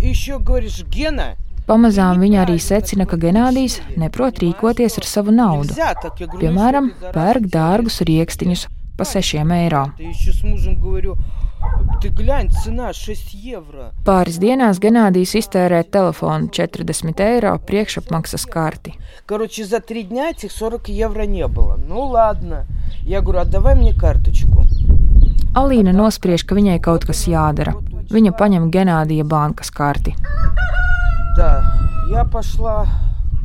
И 0.00 0.08
еще 0.08 0.38
говоришь, 0.38 0.84
Гена, 0.84 1.36
Pamazām 1.66 2.18
viņa 2.18 2.46
arī 2.46 2.56
secina, 2.58 3.06
ka 3.06 3.16
Genādijs 3.16 3.80
neprot 3.96 4.38
rīkoties 4.40 4.98
ar 4.98 5.04
savu 5.04 5.30
naudu. 5.30 5.68
нельзя 5.68 5.94
так. 5.94 6.18
Я 6.20 6.26
говорю, 6.26 6.40
Piemēram, 6.48 6.90
pērk 7.12 7.46
dārgus 7.50 8.00
rīkstiņus 8.02 8.66
par 8.96 9.06
6 9.06 9.34
eiro. 9.52 9.84
ты 11.64 11.64
еще 11.64 11.64
с 11.64 11.64
мужем 11.64 11.64
говорю, 11.90 12.00
ты 12.00 12.08
глянь, 12.08 12.50
цена 12.50 12.92
6 12.92 13.34
евро. 13.34 13.92
Pāris 14.04 14.38
dienās 14.40 14.78
Genādijs 14.80 15.34
iztērē 15.36 15.84
telefonu 15.84 16.48
40 16.48 17.20
eiro 17.20 17.58
priekšapmaksas 17.58 18.46
karti. 18.46 18.94
Короче, 19.26 19.64
за 19.64 19.80
три 19.80 20.02
дня 20.02 20.30
этих 20.30 20.52
40 20.52 20.88
евро 20.88 21.22
не 21.22 21.46
было. 21.46 21.76
Ну 21.76 22.06
ладно. 22.06 22.66
Я 23.02 23.20
говорю, 23.20 23.40
отдавай 23.40 23.74
мне 23.74 23.92
карточку. 23.92 24.64
Alīna 25.54 25.92
nospriež, 25.92 26.44
ka 26.44 26.54
viņai 26.54 26.80
kaut 26.80 27.04
kas 27.04 27.26
jādara. 27.26 27.74
Viņa 28.10 28.32
paņem 28.38 28.70
Genādija 28.70 29.24
bankas 29.24 29.70
karti. 29.70 30.14
Да, 31.36 31.64
я 32.10 32.24
пошла 32.24 32.86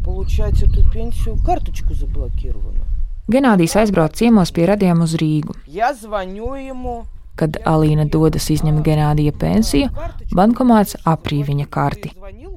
получать 0.04 0.62
эту 0.64 0.90
пенсию. 0.92 1.38
Карточку 1.46 1.94
заблокирована. 1.94 2.86
Genādijs 3.28 3.76
aizbrauc 3.76 4.14
ciemos 4.14 4.52
pie 4.52 4.66
radiem 4.66 5.02
uz 5.02 5.16
Rīgu. 5.16 5.56
Я 5.66 5.94
звоню 5.94 6.54
ему. 6.56 7.06
Kad 7.40 7.58
Alīna 7.68 8.06
dodas 8.08 8.50
izņemt 8.50 8.80
Genādija 8.86 9.34
pensiju, 9.36 9.90
bankomāts 10.32 10.96
aprī 11.04 11.42
viņa 11.44 11.66
karti. 11.70 12.14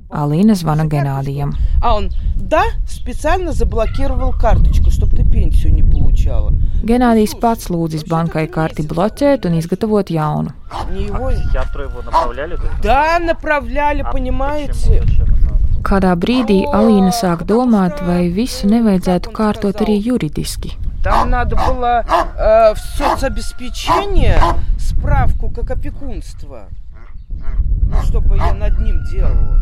Alīna 0.09 0.55
zvana 0.55 0.87
Genādijam. 0.89 1.51
А 1.83 1.97
он, 1.97 2.11
да, 2.37 2.63
специально 2.87 3.53
заблокировал 3.53 4.33
карточку, 4.33 4.91
чтобы 4.91 5.17
ты 5.17 5.25
пенсию 5.25 5.75
не 5.75 5.83
получала. 5.83 6.53
Genādijs 6.83 7.35
pats 7.43 7.69
lūdzis 7.69 8.07
bankai 8.09 8.47
karti 8.49 8.87
bloķēt 8.87 9.45
un 9.47 9.59
izgatavot 9.59 10.09
jaunu. 10.11 10.51
Не 10.93 11.07
его... 11.07 11.31
Психиатру 11.31 11.83
его 11.83 12.03
направляли? 12.03 12.57
то 12.57 12.63
есть, 12.63 12.81
Да, 12.83 13.19
направляли, 13.19 14.03
а 14.03 14.13
понимаете? 14.13 14.73
почему? 14.73 15.01
Зачем 15.07 15.27
это 15.35 15.45
надо? 15.45 15.59
Kādā 15.83 16.15
brīdī 16.17 16.65
Alīna 16.73 17.11
sāk 17.13 17.45
domāt, 17.45 18.01
vai 18.07 18.31
visu 18.31 18.67
nevajadzētu 18.67 19.31
kārtot 19.33 19.83
arī 19.85 19.99
juridiski. 20.03 20.77
Там 21.04 21.30
надо 21.30 21.56
было 21.56 22.04
э, 22.08 22.74
в 22.74 22.78
соцобеспечение 22.98 24.40
справку 24.80 25.50
как 25.50 25.72
опекунство. 25.72 26.70
Ну, 27.30 28.02
чтобы 28.04 28.38
я 28.38 28.54
над 28.54 28.80
ним 28.80 29.04
делала. 29.12 29.60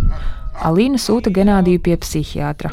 Alīna 0.61 0.99
sūta 0.99 1.31
Genādiju 1.33 1.79
pie 1.81 1.95
psihiatra. 1.97 2.69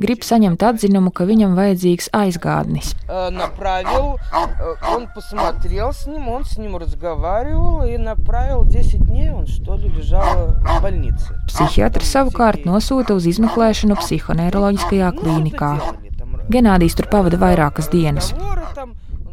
Grib 0.00 0.24
saņemt 0.26 0.62
atzinumu, 0.64 1.12
ka 1.14 1.26
viņam 1.28 1.54
vajadzīgs 1.58 2.08
aizgādnis. 2.16 2.94
Э, 3.06 3.30
направил, 3.30 4.16
э, 4.32 4.74
он 4.94 5.06
посмотрел 5.14 5.92
с 5.92 6.06
ним, 6.06 6.28
он 6.28 6.44
с 6.44 6.56
ним 6.56 6.76
разговаривал 6.76 7.84
и 7.84 7.96
направил 7.98 8.64
10 8.64 9.06
дней, 9.06 9.30
он 9.30 9.46
что 9.46 9.76
ли 9.76 9.88
lежал 9.88 10.56
в 10.56 10.82
больнице. 10.82 11.36
Psihiatrs 11.46 12.10
savukārt 12.10 12.64
nosūta 12.64 13.14
uz 13.14 13.28
izmeklēšanu 13.28 14.00
psihoneiroloģiskajā 14.00 15.12
klīnikā. 15.20 16.07
Genādijs 16.48 16.96
tur 16.96 17.08
pavada 17.12 17.38
vairākas 17.40 17.90
dienas. 17.92 18.32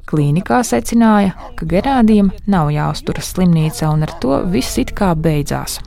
Klīnikā 0.05 0.59
secināja, 0.67 1.33
ka 1.57 1.65
Gerādijam 1.65 2.29
nav 2.45 2.69
jāuzturas 2.73 3.31
slimnīcā, 3.33 3.89
un 3.89 4.05
ar 4.05 4.13
to 4.21 4.37
viss 4.53 4.77
it 4.77 4.93
kā 4.97 5.13
beidzās. 5.17 5.79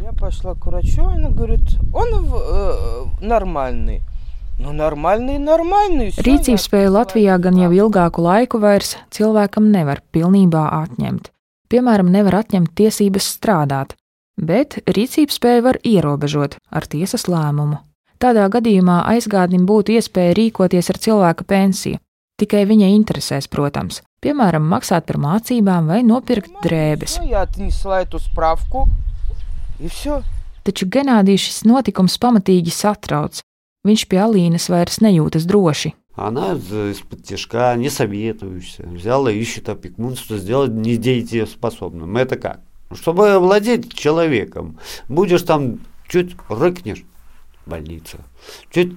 Nu, 4.59 4.73
normāli, 4.75 5.37
normāli. 5.39 6.09
Rīcības 6.27 6.65
spēju 6.67 6.91
Latvijā 6.97 7.37
gan 7.39 7.61
jau 7.61 7.71
ilgāku 7.71 8.25
laiku 8.25 8.59
vairs 8.59 8.97
cilvēkam 9.15 9.71
nevar 9.71 10.03
pilnībā 10.11 10.65
atņemt. 10.81 11.31
Piemēram, 11.71 12.11
nevar 12.11 12.41
atņemt 12.41 12.73
tiesības 12.75 13.29
strādāt, 13.37 13.95
bet 14.35 14.81
rīcības 14.89 15.39
spēju 15.39 15.67
var 15.69 15.79
ierobežot 15.87 16.59
ar 16.75 16.89
tiesas 16.91 17.29
lēmumu. 17.31 17.85
Tādā 18.20 18.48
gadījumā 18.50 19.02
aizgādnim 19.14 19.66
būtu 19.68 19.98
iespēja 20.00 20.34
rīkoties 20.38 20.90
ar 20.90 20.98
cilvēka 20.98 21.44
pensiju. 21.44 21.98
Tikai 22.40 22.64
viņa 22.66 22.88
interesēs, 22.96 23.48
protams, 23.48 24.02
piemēram, 24.24 24.64
maksāt 24.66 25.06
par 25.06 25.18
mācībām 25.22 25.88
vai 25.92 26.02
nopirkt 26.04 26.50
drēbes. 26.64 27.20
Ну, 27.22 27.28
Я 27.30 27.42
отнесла 27.42 28.02
эту 28.02 28.20
справку, 28.20 28.88
и 29.80 29.88
все. 29.88 30.24
Taču 30.64 30.88
Genādijs 30.88 31.44
šis 31.44 31.64
notikums 31.68 32.18
pamatīgi 32.18 32.72
satrauc. 32.72 33.42
Viņš 33.86 34.06
pie 34.08 34.18
Alīnas 34.24 34.70
vairs 34.72 35.00
nejūtas 35.04 35.44
droši. 35.46 35.94
Она 36.16 36.56
з- 36.56 36.92
из-под 36.94 37.24
тяжка, 37.24 37.76
не 37.76 37.90
советуешься. 37.90 38.84
Взяла, 38.88 39.30
ищет 39.32 39.68
опекунство, 39.68 40.38
сделать 40.38 40.72
недееспособным. 40.72 42.16
Это 42.18 42.36
как? 42.38 42.60
Чтобы 42.94 43.40
владеть 43.40 43.94
человеком, 43.94 44.78
будешь 45.10 45.42
там, 45.42 45.80
чуть 46.08 46.36
рыкнешь, 46.50 47.04
больница. 47.68 48.20
Чуть 48.72 48.94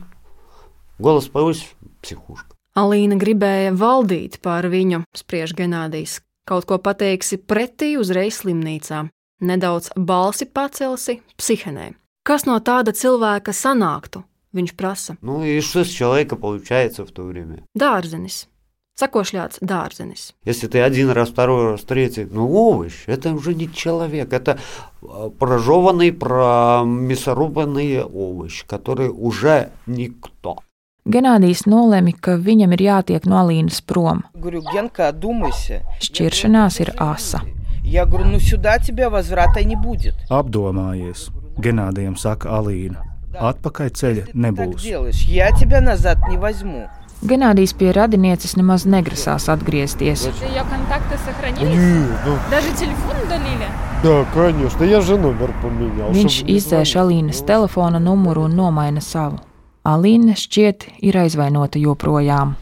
голос 0.99 1.29
повысишь, 1.29 1.75
психушка. 2.03 2.55
Alīna 2.77 3.17
gribēja 3.17 3.73
valdīt 3.73 4.41
pār 4.45 4.69
viņu, 4.69 5.05
spriež 5.17 5.55
Genādijs. 5.57 6.21
Kaut 6.47 6.67
ko 6.69 6.77
pateiksi 6.79 7.39
pretī, 7.41 7.97
uzreiz 7.97 8.43
slimnīcā. 8.43 9.07
Nedaudz 9.41 9.91
balsi 9.97 10.47
pacelsi, 10.47 11.21
psihenē. 11.41 11.95
Kas 12.27 12.45
no 12.47 12.59
tāda 12.61 12.93
cilvēka 12.93 13.53
sanāktu? 13.57 14.25
Viņš 14.57 14.73
prasa. 14.77 15.17
Ну 15.21 15.45
и 15.45 15.61
что 15.61 15.85
с 15.85 15.89
человека 15.89 16.37
получается 16.37 17.05
в 17.05 17.11
то 17.13 17.23
время? 17.25 17.65
Dārzenis. 17.77 18.47
Sakošļāts 19.01 19.59
dārzenis. 19.61 20.33
Если 20.47 20.69
ты 20.69 20.81
один 20.81 21.11
раз, 21.11 21.29
второй 21.29 21.73
раз, 21.73 21.83
третий, 21.83 22.25
ну 22.25 22.51
овощ, 22.51 23.05
это 23.07 23.35
уже 23.35 23.55
не 23.55 23.71
человек, 23.71 24.33
это 24.33 24.59
а, 25.03 25.29
прожеванный, 25.29 26.13
промясорубанный 26.13 28.03
овощ, 28.03 28.65
который 28.67 29.11
уже 29.11 29.69
никто. 29.87 30.57
Genādijs 31.05 31.67
nolēma, 31.71 32.17
ka 32.19 32.35
viņam 32.41 32.73
ir 32.75 32.81
jātiek 32.83 33.27
no 33.29 33.37
Alīnas 33.39 33.83
prom. 33.85 34.25
Говорю, 34.35 34.63
Генка, 34.73 35.09
одумайся. 35.09 35.83
Šķiršanās 36.01 36.81
ir 36.81 36.95
asa. 36.97 37.43
Я 37.85 38.07
говорю, 38.07 38.25
ну 38.25 38.41
сюда 38.41 38.79
тебя 38.79 39.11
возврата 39.11 39.63
не 39.63 39.77
будет. 39.77 40.15
Apdomājies, 40.31 41.29
Genādijam 41.59 42.17
saka 42.17 42.49
Alīna. 42.59 43.05
Atpakaļ 43.37 43.91
ceļa 43.93 44.25
Так 44.27 44.35
nebūs. 44.35 44.83
Ganādijs 47.22 47.76
pie 47.78 47.92
radinieces 47.94 48.56
nemaz 48.58 48.88
negrasās 48.90 49.46
atgriezties. 49.54 50.24
Viņš 56.18 56.38
izdzēš 56.56 56.96
Alīnas 57.04 57.44
telefona 57.46 58.02
numuru 58.02 58.48
un 58.50 58.58
nomaina 58.58 59.04
savu. 59.06 59.38
Alīna 59.86 60.34
šķiet 60.38 60.88
ir 61.06 61.18
aizvainota 61.22 61.78
joprojām. 61.82 62.56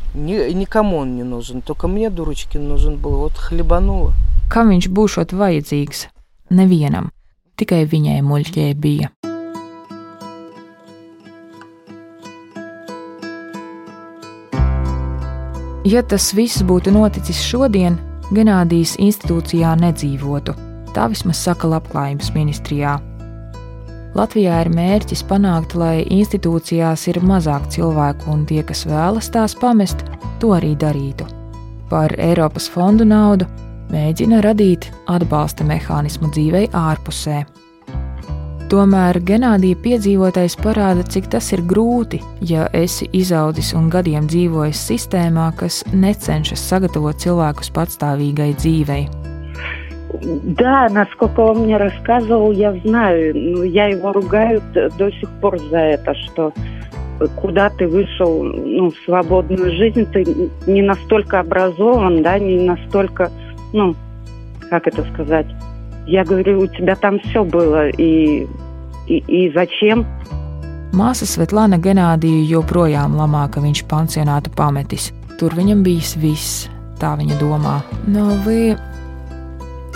Kam 4.49 4.75
viņš 4.75 4.91
būšot 4.99 5.35
vajadzīgs? 5.39 6.07
Nevienam, 6.51 7.11
tikai 7.55 7.85
viņai 7.87 8.21
muļķē 8.27 8.71
bija. 8.75 9.11
Ja 15.89 16.01
tas 16.05 16.27
viss 16.37 16.61
būtu 16.61 16.91
noticis 16.93 17.39
šodien, 17.41 17.95
Genādijas 18.29 18.91
institūcijā 19.01 19.71
nedzīvotu. 19.79 20.53
Tā 20.93 21.07
vismaz 21.09 21.39
saka 21.41 21.69
Labklājības 21.71 22.29
ministrijā. 22.35 22.91
Latvijā 24.13 24.59
ir 24.65 24.69
mērķis 24.75 25.23
panākt, 25.29 25.73
lai 25.79 26.03
institūcijās 26.13 27.07
ir 27.09 27.21
mazāk 27.25 27.65
cilvēku, 27.73 28.29
un 28.33 28.45
tie, 28.49 28.61
kas 28.61 28.83
vēlas 28.89 29.31
tās 29.33 29.55
pamest, 29.57 30.03
to 30.41 30.53
arī 30.57 30.75
darītu. 30.77 31.25
Par 31.89 32.13
Eiropas 32.21 32.69
fondu 32.69 33.07
naudu 33.07 33.47
mēģina 33.89 34.43
radīt 34.45 34.91
atbalsta 35.09 35.65
mehānismu 35.65 36.29
dzīvei 36.35 36.67
ārpusē. 36.69 37.41
Tomēr 38.72 39.20
Genādija 39.20 39.76
piedzīvotais 39.84 40.56
parāda, 40.56 41.04
cik 41.04 41.28
tas 41.34 41.50
ir 41.52 41.60
grūti, 41.68 42.22
ja 42.40 42.64
esi 42.72 43.06
izaudzis 43.12 43.74
un 43.76 43.90
gadiem 43.92 44.24
dzīvojis 44.26 44.80
sistēmā, 44.88 45.50
kas 45.58 45.82
necenšas 45.92 46.64
sagatavot 46.72 47.20
cilvēkus 47.20 47.70
patstāvīgai 47.76 48.54
dzīvei. 48.56 49.04
Да, 50.22 50.88
насколько 50.88 51.40
он 51.40 51.64
мне 51.64 51.76
рассказывал, 51.76 52.52
я 52.52 52.72
знаю. 52.84 53.34
Ну, 53.34 53.62
я 53.64 53.86
его 53.86 54.12
ругаю 54.12 54.62
д- 54.72 54.88
до 54.96 55.10
сих 55.10 55.28
пор 55.40 55.58
за 55.58 55.78
это, 55.78 56.14
что 56.14 56.52
куда 57.36 57.70
ты 57.70 57.86
вышел 57.86 58.42
ну, 58.42 58.90
в 58.90 58.96
свободную 59.04 59.72
жизнь, 59.72 60.06
ты 60.12 60.24
не 60.66 60.82
настолько 60.82 61.40
образован, 61.40 62.22
да, 62.22 62.38
не 62.38 62.64
настолько, 62.64 63.30
ну, 63.72 63.94
как 64.70 64.86
это 64.86 65.04
сказать. 65.12 65.46
Я 66.08 66.24
говорю, 66.24 66.60
у 66.60 66.66
тебя 66.66 66.96
там 66.96 67.18
все 67.20 67.44
было, 67.44 67.88
и, 67.88 68.46
и, 69.06 69.16
и 69.26 69.52
зачем? 69.52 70.04
Māsa 70.94 71.26
Svetlana 71.26 71.80
Genādiju 71.82 72.44
joprojām 72.46 73.16
lamā, 73.18 73.48
ka 73.50 73.58
viņš 73.64 73.80
pansionātu 73.90 74.52
pametis. 74.54 75.10
Tur 75.40 75.56
viņam 75.56 75.82
bijis 75.82 76.14
viss, 76.20 76.68
tā 77.00 77.16
viņa 77.18 77.40
domā. 77.40 77.80
Но 78.06 78.36
вы 78.44 78.76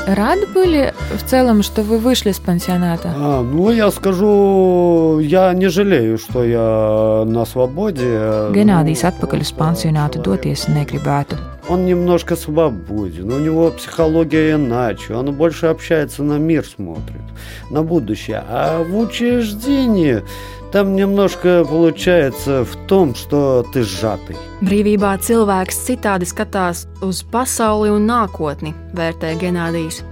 рады 0.06 0.48
были 0.48 0.94
в 1.16 1.30
целом, 1.30 1.64
что 1.64 1.82
вы 1.82 1.98
вышли 1.98 2.32
с 2.32 2.40
пансионата? 2.40 3.14
А, 3.16 3.42
ну, 3.42 3.72
я 3.72 3.92
скажу, 3.92 5.20
я 5.20 5.54
не 5.54 5.68
жалею, 5.68 6.18
что 6.18 6.44
я 6.44 7.24
на 7.26 7.46
свободе. 7.46 8.52
Genādijs 8.54 9.04
atpakaļ 9.08 9.42
uz 9.42 9.54
pansionātu 9.56 10.22
doties 10.24 10.68
negribētu. 10.68 11.38
Он 11.70 11.86
немножко 11.86 12.36
свободен, 12.36 13.32
у 13.32 13.40
него 13.40 13.72
психология 13.72 14.56
иначе, 14.56 15.16
он 15.16 15.34
больше 15.34 15.68
общается 15.68 16.22
на 16.22 16.38
мир, 16.38 16.66
смотрит, 16.66 17.22
на 17.70 17.84
будущее. 17.84 18.44
А 18.50 18.84
в 18.84 18.98
учреждении 18.98 20.22
там 20.73 20.97
немножко 20.97 21.65
получается 21.65 22.65
в 22.65 22.77
том, 22.87 23.15
что 23.15 23.65
ты 23.73 23.83
сжатый. 23.83 24.37
Brīvībā 24.61 25.17
cilvēks 25.23 25.81
citādi 25.87 26.29
skatās 26.29 26.87
uz 27.01 27.23
pasauli 27.23 27.91
un 27.95 28.07
nākotni, 28.09 28.75
vērtē 28.93 29.37
Genādijs. 29.41 30.03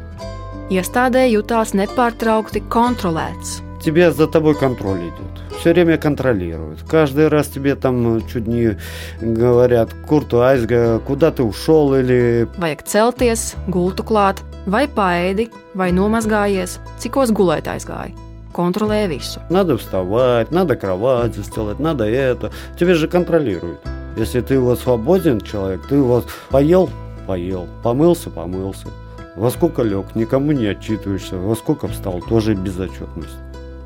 Iestādē 0.70 1.28
jutās 1.30 1.74
nepārtraukti 1.74 2.64
kontrolēts. 2.68 3.62
Тебе 3.84 4.10
за 4.10 4.26
тобой 4.26 4.54
контроль 4.54 4.98
идет. 4.98 5.60
Все 5.60 5.72
время 5.72 5.96
kontrолируют. 5.96 6.82
Каждый 6.88 7.28
раз 7.28 7.48
тебе 7.48 7.76
там 7.76 8.20
чуть 8.26 8.46
не 8.46 8.76
говорят, 9.20 9.90
Курту 10.06 10.42
Айзга, 10.42 11.00
куда 11.06 11.30
ты 11.30 11.42
ушел 11.42 11.94
или 11.94 12.48
Vajag 12.58 12.84
celties, 12.84 13.54
gultu 13.68 14.02
klāt, 14.02 14.42
vai 14.66 14.86
paēdi, 14.88 15.50
vai 15.74 15.92
nomazgājies, 15.92 16.80
cikos 16.98 17.30
gulēt 17.30 17.68
aizgāja. 17.70 18.12
Kontrolē 18.52 19.08
visu. 19.08 19.40
Надо 19.50 19.76
вставать, 19.76 20.50
надо 20.50 20.76
кровать 20.76 21.34
застилать, 21.34 21.78
надо 21.78 22.04
это. 22.04 22.50
Тебе 22.78 22.94
же 22.94 23.08
контролируют. 23.08 23.80
Если 24.16 24.40
ты 24.40 24.58
вот 24.58 24.80
свободен 24.80 25.40
человек, 25.40 25.86
ты 25.88 26.00
вот 26.00 26.26
поел, 26.48 26.88
поел, 27.26 27.66
помылся, 27.82 28.30
помылся. 28.30 28.88
Во 29.36 29.50
сколько 29.50 29.82
лег, 29.82 30.14
никому 30.14 30.52
не 30.52 30.66
отчитываешься. 30.66 31.36
Во 31.36 31.54
сколько 31.54 31.88
встал, 31.88 32.20
тоже 32.20 32.54
безотчетность. 32.54 33.36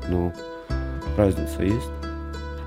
Ну, 0.07 0.33
разница 1.17 1.63
есть. 1.63 1.91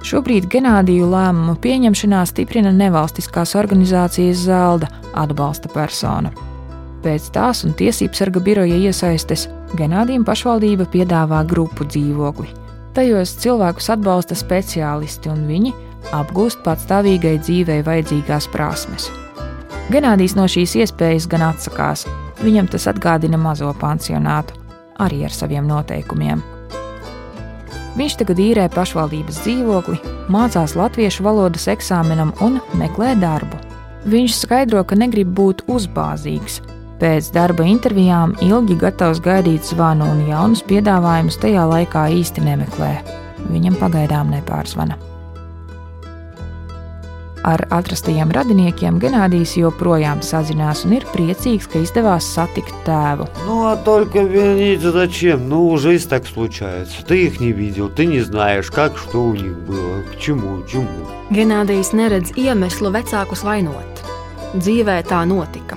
Šobrīd 0.04 0.44
Genādiju 0.52 1.06
lēmumu 1.08 1.54
pieņemšanā 1.64 2.26
stiprina 2.28 2.68
nevalstiskās 2.76 3.54
organizācijas 3.56 4.36
Zelda 4.36 4.90
atbalsta 5.16 5.70
persona. 5.72 6.34
Pēc 7.03 7.29
tās 7.31 7.63
un 7.63 7.75
tiesību 7.79 8.17
sarga 8.17 8.41
biroja 8.43 8.75
iesaistes 8.75 9.47
Genādijam 9.77 10.25
pašvaldība 10.25 10.87
piedāvā 10.89 11.43
grupu 11.47 11.85
dzīvokli. 11.85 12.49
Tajos 12.97 13.35
cilvēkus 13.43 13.91
atbalsta 13.93 14.35
speciālisti, 14.35 15.29
un 15.29 15.45
viņi 15.47 15.73
apgūst 16.17 16.63
patstāvīgai 16.65 17.35
dzīvei 17.43 17.83
vajadzīgās 17.85 18.49
prasmes. 18.51 19.09
Genādijs 19.93 20.35
no 20.37 20.47
šīs 20.49 20.75
iespējas 20.81 21.27
gan 21.29 21.45
atsakās. 21.51 22.07
Viņam 22.41 22.69
tas 22.71 22.87
atgādina 22.89 23.37
mazo 23.37 23.69
pansionātu, 23.77 24.57
arī 24.99 25.23
ar 25.27 25.35
saviem 25.35 25.67
noteikumiem. 25.69 26.41
Viņš 27.99 28.17
tagad 28.21 28.39
īrē 28.39 28.67
pašvaldības 28.73 29.41
dzīvokli, 29.43 29.99
mācās 30.31 30.75
latviešu 30.79 31.25
valodas 31.25 31.67
eksāmenam 31.71 32.33
un 32.45 32.59
meklē 32.79 33.15
darbu. 33.19 33.59
Viņš 34.09 34.37
skaidro, 34.45 34.85
ka 34.87 34.95
negrib 34.95 35.33
būt 35.35 35.65
uzbāzīgs. 35.67 36.61
Pēc 37.00 37.32
darba 37.34 37.66
intervijām 37.66 38.36
ilgi 38.44 38.76
gatavs 38.78 39.18
gaidīt 39.24 39.66
zvanu 39.66 40.06
un 40.12 40.22
jaunus 40.28 40.62
piedāvājumus 40.68 41.40
tajā 41.42 41.64
laikā 41.68 42.06
īsti 42.20 42.44
nemeklē. 42.46 42.92
Viņam 43.50 43.74
pagaidām 43.80 44.30
nepārzvana. 44.32 44.96
Ar 47.44 47.60
atrastajiem 47.76 48.30
radiniekiem 48.32 48.96
Genādijs 49.02 49.52
joprojām 49.58 50.22
sazinās 50.24 50.86
un 50.86 50.94
ir 50.96 51.04
priecīgs, 51.12 51.66
ka 51.68 51.82
izdevās 51.84 52.24
satikt 52.24 52.72
tēvu. 52.86 53.26
Ну, 53.44 53.66
а 53.68 53.76
только 53.76 54.22
винить 54.22 54.80
зачем? 54.80 55.48
Ну, 55.50 55.76
жизнь 55.76 56.08
так 56.08 56.26
случается. 56.26 57.04
Ты 57.04 57.26
их 57.26 57.40
не 57.40 57.52
видел, 57.52 57.90
ты 57.90 58.06
не 58.06 58.20
знаешь, 58.20 58.70
как, 58.70 58.96
что 58.96 59.24
у 59.24 59.34
них 59.34 59.58
было, 59.68 60.00
к 60.10 60.18
чему, 60.18 60.62
чему. 60.64 60.88
Genādijs 61.30 61.92
neredz 61.92 62.32
iemeslu 62.32 62.88
vecākus 62.88 63.44
vainot. 63.44 64.00
Dzīvē 64.56 65.02
tā 65.04 65.26
notika. 65.28 65.76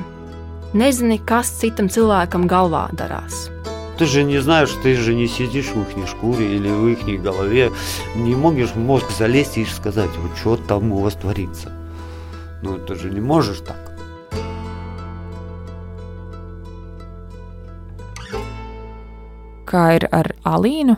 Nezini, 0.72 1.18
kas 1.20 1.50
citam 1.60 1.90
cilvēkam 1.92 2.46
galvā 2.48 2.86
darās. 2.96 3.50
Ты 3.98 4.06
же 4.06 4.24
не 4.24 4.38
знаешь, 4.38 4.72
ты 4.82 4.96
же 4.96 5.14
не 5.14 5.28
сидишь 5.28 5.68
в 5.68 5.82
их 5.82 6.08
шкуре 6.08 6.56
или 6.56 6.68
в 6.68 6.88
их 6.88 7.22
голове. 7.22 7.70
Не 8.16 8.34
можешь 8.34 8.70
в 8.70 8.78
мозг 8.78 9.10
залезть 9.10 9.58
и 9.58 9.66
сказать, 9.66 10.10
вот 10.16 10.36
что 10.38 10.56
там 10.56 10.92
у 10.92 11.02
вас 11.02 11.14
творится. 11.14 11.70
Ну, 12.62 12.78
ты 12.78 12.94
же 12.94 13.10
не 13.10 13.20
можешь 13.20 13.60
так. 13.60 13.92
Kā 19.66 19.96
ir 19.96 20.08
ar 20.10 20.34
Alīnu? 20.44 20.96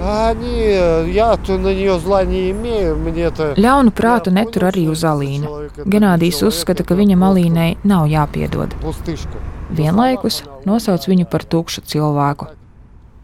Они, 0.00 0.74
я-то 1.12 1.56
на 1.56 1.72
нее 1.72 1.98
зла 2.00 2.24
не 2.24 2.50
имею, 2.50 2.96
мне-то... 2.98 3.54
Ļaunu 3.54 3.92
prātu 3.94 4.32
netur 4.34 4.66
arī 4.70 4.88
uz 4.90 5.04
Alīnu. 5.06 5.70
Genādijs 5.86 6.42
uzskata, 6.42 6.82
ka 6.82 6.96
viņam 6.98 7.22
Alīnai 7.22 7.76
nav 7.86 8.08
jāpiedod. 8.10 8.74
Пустышка. 8.82 9.38
Vienlaikus 9.70 10.42
nosauc 10.66 11.06
viņu 11.08 11.28
par 11.30 11.46
tukšu 11.46 11.86
cilvēku. 11.86 12.50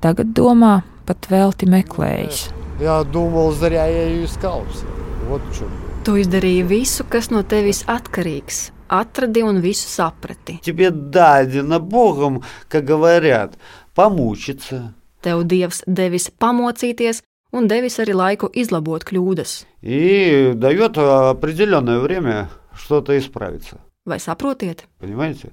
Tagad 0.00 0.30
domā, 0.32 0.80
pat 1.06 1.26
velti 1.28 1.66
meklējis. 1.68 2.48
Я 2.80 3.02
думал, 3.04 3.52
зря 3.52 3.86
я 3.86 4.04
ее 4.08 4.24
искал. 4.24 4.64
всё. 4.72 4.86
Вот 5.28 5.42
в 5.50 5.58
чем. 5.58 5.68
Tu 6.04 6.16
izdarīji 6.22 6.62
visu, 6.64 7.04
kas 7.04 7.28
no 7.30 7.42
tevis 7.42 7.84
atkarīgs. 7.84 8.70
Atradi 8.88 9.42
un 9.42 9.60
visu 9.60 9.86
saprati. 9.86 10.60
Тебе 10.62 10.90
дадено 10.90 11.78
Богом, 11.78 12.42
как 12.68 12.84
говорят, 12.84 13.54
помучиться. 13.94 14.94
Tev 15.24 15.44
Dievs 15.44 15.82
devis 15.86 16.30
pamocīties 16.30 17.22
un 17.52 17.68
devis 17.68 17.98
arī 18.00 18.14
laiku 18.16 18.50
izlabot 18.54 19.04
kļūdas. 19.04 19.66
И 19.82 20.52
дает 20.54 20.98
определенное 20.98 21.98
время 21.98 22.50
что-то 22.74 23.18
исправиться. 23.18 23.80
Vai 24.06 24.18
saprotiet? 24.18 24.84
Понимаете? 24.98 25.50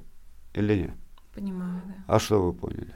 Или 0.53 0.75
нет? 0.75 0.91
Понимаю, 1.35 1.81
да. 1.85 1.93
А 2.07 2.19
что 2.19 2.41
вы 2.41 2.53
поняли? 2.53 2.95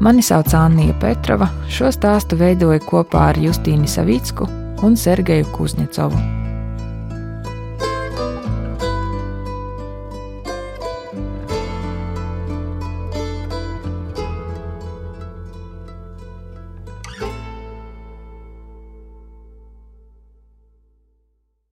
Mani 0.00 0.22
sauc 0.22 0.54
Anna 0.54 0.92
Petrova. 1.00 1.48
Šo 1.68 1.90
stāstu 1.90 2.38
veidoju 2.38 2.78
kopā 2.86 3.32
ar 3.32 3.40
Justīnu 3.42 3.90
Savicku 3.90 4.46
un 4.86 4.94
Sergeju 4.94 5.48
Kuzņecovu. 5.56 6.41